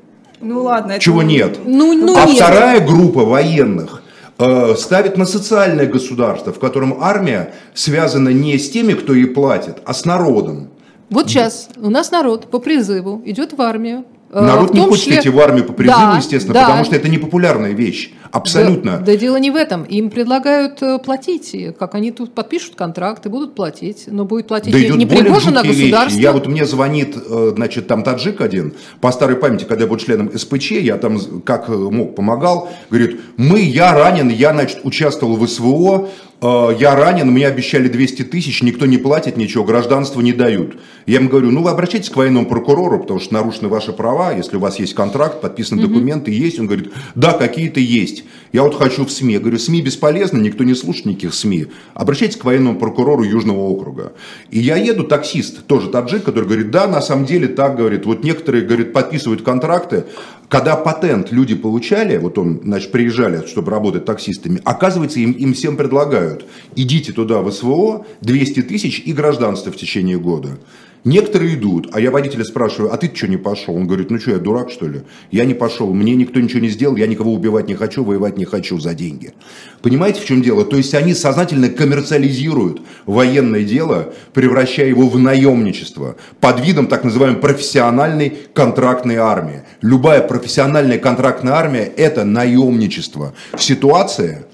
[0.42, 0.94] Ну ладно.
[0.94, 1.60] это- Чего нет?
[1.66, 2.36] Ну, ну а нет.
[2.36, 4.04] вторая группа военных
[4.40, 9.78] э, ставит на социальное государство, в котором армия связана не с теми, кто ей платит,
[9.86, 10.70] а с народом.
[11.10, 14.04] Вот сейчас у нас народ по призыву идет в армию.
[14.30, 16.64] Э, Народ в не хочет числе- идти в армию по призыву, Да, естественно, да.
[16.66, 18.12] потому что это непопулярная вещь.
[18.32, 18.98] Абсолютно.
[18.98, 19.84] Да, да дело не в этом.
[19.84, 21.56] Им предлагают э, платить.
[21.78, 24.06] Как они тут подпишут контракт и будут платить.
[24.08, 26.16] Но будет платить Да не, Пригожин, а жуткие государство.
[26.16, 26.24] вещи.
[26.24, 29.98] Я вот мне звонит, э, значит, там таджик один, по старой памяти, когда я был
[29.98, 35.36] членом СПЧ, я там как э, мог помогал, говорит, мы, я ранен, я, значит, участвовал
[35.36, 36.10] в СВО,
[36.40, 40.78] я ранен, мне обещали 200 тысяч, никто не платит ничего, гражданство не дают.
[41.08, 44.58] Я ему говорю, ну вы обращайтесь к военному прокурору, потому что нарушены ваши права, если
[44.58, 46.60] у вас есть контракт, подписаны документы, есть.
[46.60, 48.17] Он говорит, да, какие-то есть.
[48.18, 48.30] Есть.
[48.52, 49.34] Я вот хочу в СМИ.
[49.34, 51.68] Я говорю, СМИ бесполезно, никто не слушает никаких СМИ.
[51.94, 54.14] Обращайтесь к военному прокурору Южного округа.
[54.52, 58.24] И я еду, таксист, тоже таджик, который говорит, да, на самом деле так, говорит, вот
[58.24, 60.06] некоторые, говорит, подписывают контракты,
[60.50, 65.76] когда патент люди получали, вот он, значит, приезжали, чтобы работать таксистами, оказывается, им, им всем
[65.76, 66.46] предлагают,
[66.76, 70.58] идите туда в СВО, 200 тысяч и гражданство в течение года.
[71.08, 73.74] Некоторые идут, а я водителя спрашиваю, а ты что не пошел?
[73.74, 75.04] Он говорит, ну что, я дурак что ли?
[75.32, 78.44] Я не пошел, мне никто ничего не сделал, я никого убивать не хочу, воевать не
[78.44, 79.32] хочу за деньги.
[79.82, 80.66] Понимаете, в чем дело?
[80.66, 87.40] То есть они сознательно коммерциализируют военное дело, превращая его в наемничество под видом так называемой
[87.40, 89.62] профессиональной контрактной армии.
[89.82, 93.34] Любая профессиональная контрактная армия– это наемничество.
[93.58, 94.46] Ситуация,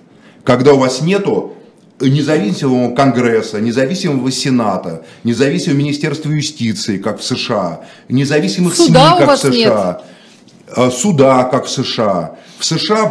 [0.43, 1.56] когда у вас нету
[1.99, 9.39] независимого Конгресса, независимого Сената, независимого Министерства юстиции, как в США, независимых Суда СМИ, как в
[9.39, 10.13] США, нет.
[10.75, 12.35] Э, суда, как в США.
[12.57, 13.05] В США,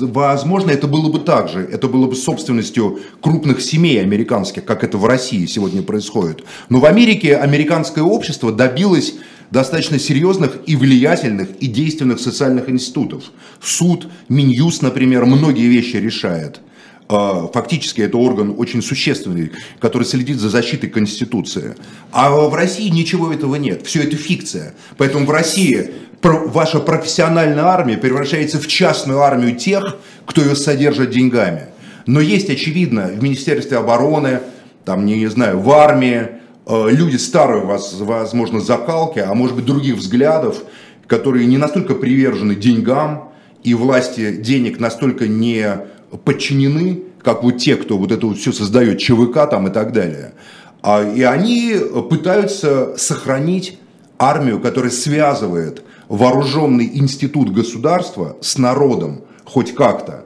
[0.00, 1.60] возможно, это было бы так же.
[1.60, 6.42] Это было бы собственностью крупных семей американских, как это в России сегодня происходит.
[6.68, 9.14] Но в Америке американское общество добилось
[9.50, 13.24] достаточно серьезных и влиятельных и действенных социальных институтов.
[13.62, 16.60] Суд, Минюст, например, многие вещи решает.
[17.08, 21.76] А, фактически это орган очень существенный, который следит за защитой Конституции.
[22.10, 23.86] А в России ничего этого нет.
[23.86, 24.74] Все это фикция.
[24.96, 25.92] Поэтому в России
[26.22, 31.66] ваша профессиональная армия превращается в частную армию тех, кто ее содержит деньгами.
[32.06, 34.40] Но есть, очевидно, в Министерстве обороны,
[34.84, 36.28] там, не, знаю, в армии,
[36.66, 40.62] э, люди старой, возможно, закалки, а может быть других взглядов,
[41.06, 43.32] которые не настолько привержены деньгам
[43.62, 45.80] и власти денег настолько не
[46.24, 50.34] подчинены, как вот те, кто вот это вот все создает, ЧВК там и так далее.
[50.82, 51.74] А, и они
[52.08, 53.78] пытаются сохранить
[54.18, 60.24] армию, которая связывает вооруженный институт государства с народом, хоть как-то.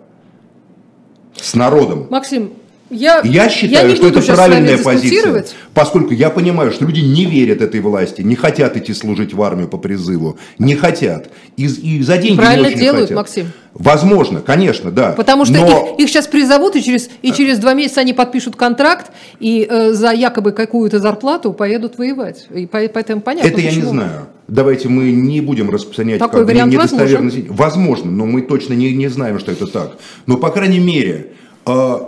[1.35, 2.07] С народом.
[2.11, 2.53] Максим,
[2.91, 7.63] я, я считаю, я что это правильная позиция, поскольку я понимаю, что люди не верят
[7.63, 11.31] этой власти, не хотят идти служить в армию по призыву, не хотят.
[11.57, 13.17] И, и за деньги Правильно не очень делают, хотят.
[13.17, 13.47] Максим.
[13.75, 15.13] Возможно, конечно, да.
[15.13, 15.95] Потому что Но...
[15.95, 19.93] их, их сейчас призовут, и через, и через два месяца они подпишут контракт, и э,
[19.93, 22.47] за якобы какую-то зарплату поедут воевать.
[22.53, 23.73] И поэтому понятно, Это почему.
[23.73, 24.27] я не знаю.
[24.49, 27.37] Давайте мы не будем распространять Такой как вариант недостоверность.
[27.37, 27.55] Возможен.
[27.55, 29.93] возможно, но мы точно не, не знаем, что это так.
[30.27, 31.29] Но, по крайней мере,
[31.67, 31.99] э,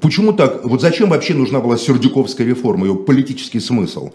[0.00, 0.64] Почему так?
[0.64, 4.10] Вот зачем вообще нужна была Сердюковская реформа, ее политический смысл?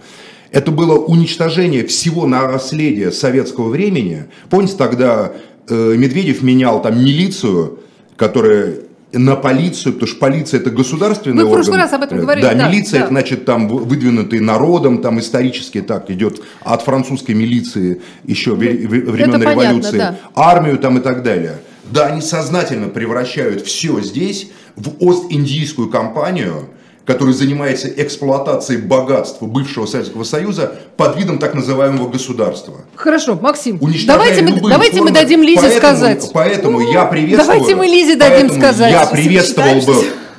[0.51, 4.25] Это было уничтожение всего наследия советского времени.
[4.49, 5.33] Помните, тогда
[5.67, 7.79] э, Медведев менял там милицию,
[8.15, 8.75] которая
[9.11, 11.51] на полицию, потому что полиция это государственный орган.
[11.51, 12.45] в прошлый раз об этом говорили.
[12.45, 13.05] Да, да милиция, да.
[13.05, 19.51] это значит там выдвинутый народом, там исторически так идет от французской милиции еще времен это
[19.51, 20.41] революции, понятно, да.
[20.41, 21.59] армию там и так далее.
[21.91, 26.69] Да, они сознательно превращают все здесь в Ост-Индийскую компанию,
[27.05, 32.81] которая занимается эксплуатацией богатства бывшего Советского Союза под видом так называемого государства.
[32.95, 35.11] Хорошо, Максим, давайте, мы, давайте формы.
[35.11, 36.31] мы дадим Лизе поэтому, сказать.
[36.33, 37.59] Поэтому я приветствую...
[37.59, 38.91] Давайте мы Лизе дадим сказать.
[38.91, 39.95] Я приветствовал бы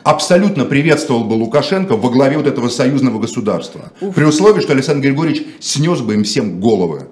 [0.07, 3.91] абсолютно приветствовал бы Лукашенко во главе вот этого союзного государства.
[4.01, 4.15] Уф.
[4.15, 7.09] При условии, что Александр Григорьевич снес бы им всем головы.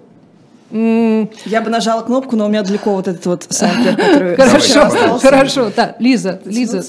[0.75, 5.73] Я бы нажала кнопку, но у меня далеко вот этот вот самплер, который Хорошо, хорошо,
[5.75, 6.83] да, Лиза, Лиза.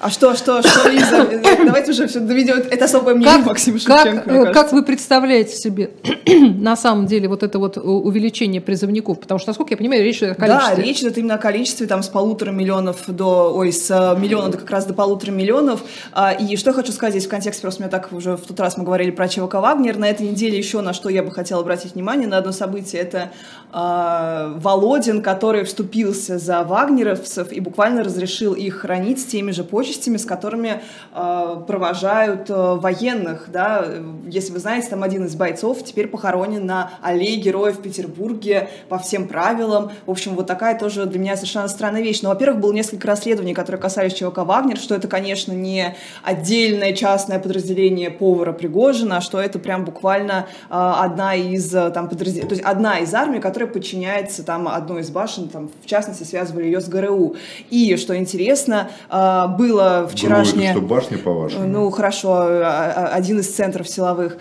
[0.00, 1.28] А что, что, что, Лиза?
[1.64, 2.56] Давайте уже все доведем.
[2.70, 5.90] Это особое мнение Максима Шевченко, Как вы представляете себе
[6.26, 9.20] на самом деле вот это вот увеличение призывников?
[9.20, 10.76] Потому что, насколько я понимаю, речь идет о количестве.
[10.76, 14.48] Да, речь идет именно о количестве, там, с полутора миллионов до, ой, с э, миллиона
[14.48, 15.82] до как раз до полутора миллионов.
[16.12, 18.58] А, и что я хочу сказать здесь в контексте, просто мне так уже в тот
[18.60, 21.60] раз мы говорили про ЧВК Вагнер, на этой неделе еще на что я бы хотела
[21.60, 23.02] обратить внимание, на одно событие событие.
[23.02, 23.30] Это
[23.72, 30.16] э, Володин, который вступился за вагнеровцев и буквально разрешил их хранить с теми же почестями,
[30.16, 30.80] с которыми
[31.14, 33.48] э, провожают э, военных.
[33.52, 33.84] Да?
[34.26, 38.98] Если вы знаете, там один из бойцов теперь похоронен на аллее героев в Петербурге по
[38.98, 39.90] всем правилам.
[40.06, 42.22] В общем, вот такая тоже для меня совершенно странная вещь.
[42.22, 47.38] Но, во-первых, было несколько расследований, которые касались ЧВК «Вагнер», что это, конечно, не отдельное частное
[47.38, 52.65] подразделение повара Пригожина, а что это прям буквально э, одна из там подразделений, то есть
[52.66, 56.88] одна из армий, которая подчиняется там одной из башен, там, в частности, связывали ее с
[56.88, 57.36] ГРУ.
[57.70, 60.72] И, что интересно, а, было вчерашнее...
[60.72, 61.66] ГРУ, что башня, по-вашему?
[61.66, 64.38] Ну, хорошо, а, а, один из центров силовых.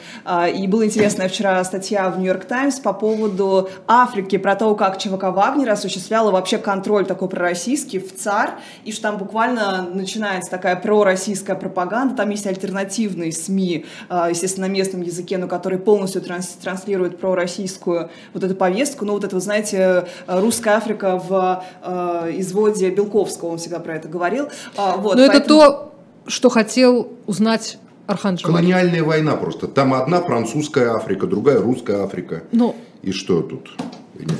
[0.57, 5.25] И была интересная вчера статья в «Нью-Йорк Таймс» по поводу Африки, про то, как ЧВК
[5.25, 11.55] Вагнера осуществляла вообще контроль такой пророссийский в ЦАР, и что там буквально начинается такая пророссийская
[11.55, 18.43] пропаганда, там есть альтернативные СМИ, естественно, на местном языке, но которые полностью транслируют пророссийскую вот
[18.43, 23.79] эту повестку, ну вот это, вы знаете, русская Африка в э, изводе Белковского, он всегда
[23.79, 24.49] про это говорил.
[24.77, 25.37] А, вот, Но поэтому...
[25.37, 25.95] это то,
[26.27, 28.47] что хотел узнать Архангел.
[28.47, 29.67] Колониальная война просто.
[29.67, 32.43] Там одна французская Африка, другая русская Африка.
[32.51, 32.75] Но...
[33.01, 33.69] И что тут?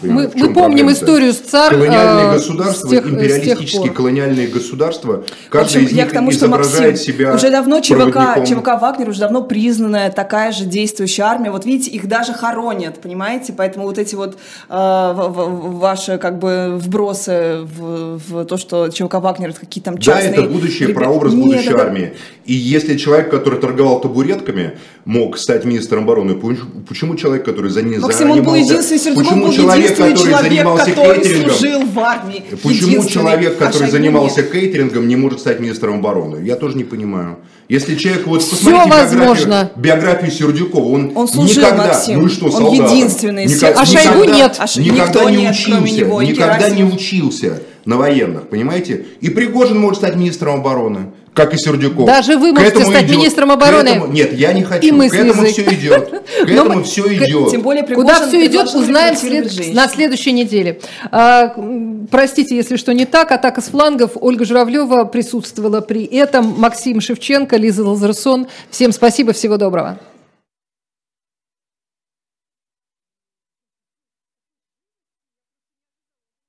[0.02, 1.74] Понимаю, мы, мы помним историю с цар.
[1.74, 7.14] Колониальные э, государства, тех, империалистические колониальные государства, каждый общем, из них тому, что изображает Максим,
[7.14, 11.52] себя Уже давно ЧВК, ЧВК Вагнер уже давно признанная такая же действующая армия.
[11.52, 13.52] Вот видите, их даже хоронят, понимаете?
[13.52, 14.38] Поэтому вот эти вот
[14.70, 20.36] э, ваши как бы вбросы в, в то, что ЧВК Вагнер это какие-то там частные...
[20.36, 21.04] Да, это будущее, ребят...
[21.04, 21.82] прообраз Нет, будущей это...
[21.82, 22.14] армии.
[22.46, 26.36] И если человек, который торговал табуретками, мог стать министром обороны,
[26.88, 31.16] почему человек, который за ней Максим, он был единственный, почему человек, который человек, занимался который
[31.22, 32.44] кейтерингом, служил в армии.
[32.64, 36.46] Почему человек, который занимался кейтерингом, не может стать министром обороны?
[36.46, 37.38] Я тоже не понимаю.
[37.68, 42.22] Если человек, вот посмотрите биографию, биографию Сердюкова, он, он служил, никогда, Максим.
[42.22, 43.46] ну и что, он солдатом, единственный.
[43.46, 44.56] Никак, а Шойгу нет.
[44.60, 49.06] А никогда не нет, учился, никогда не учился на военных, понимаете?
[49.22, 52.08] И Пригожин может стать министром обороны как и Сердюков.
[52.08, 53.18] Даже вы можете стать идет.
[53.18, 53.90] министром обороны.
[53.90, 54.88] этому, нет, я не хочу.
[54.88, 55.68] И мы к этому язык.
[55.68, 56.10] все идет.
[56.46, 57.52] К этому все идет.
[57.52, 59.74] Тем более Куда все идет, узнаем след...
[59.74, 60.80] на следующей неделе.
[61.12, 61.54] А,
[62.10, 63.32] простите, если что не так.
[63.32, 64.12] Атака с флангов.
[64.16, 66.56] Ольга Журавлева присутствовала при этом.
[66.58, 68.48] Максим Шевченко, Лиза Лазарсон.
[68.72, 70.00] Всем спасибо, всего доброго.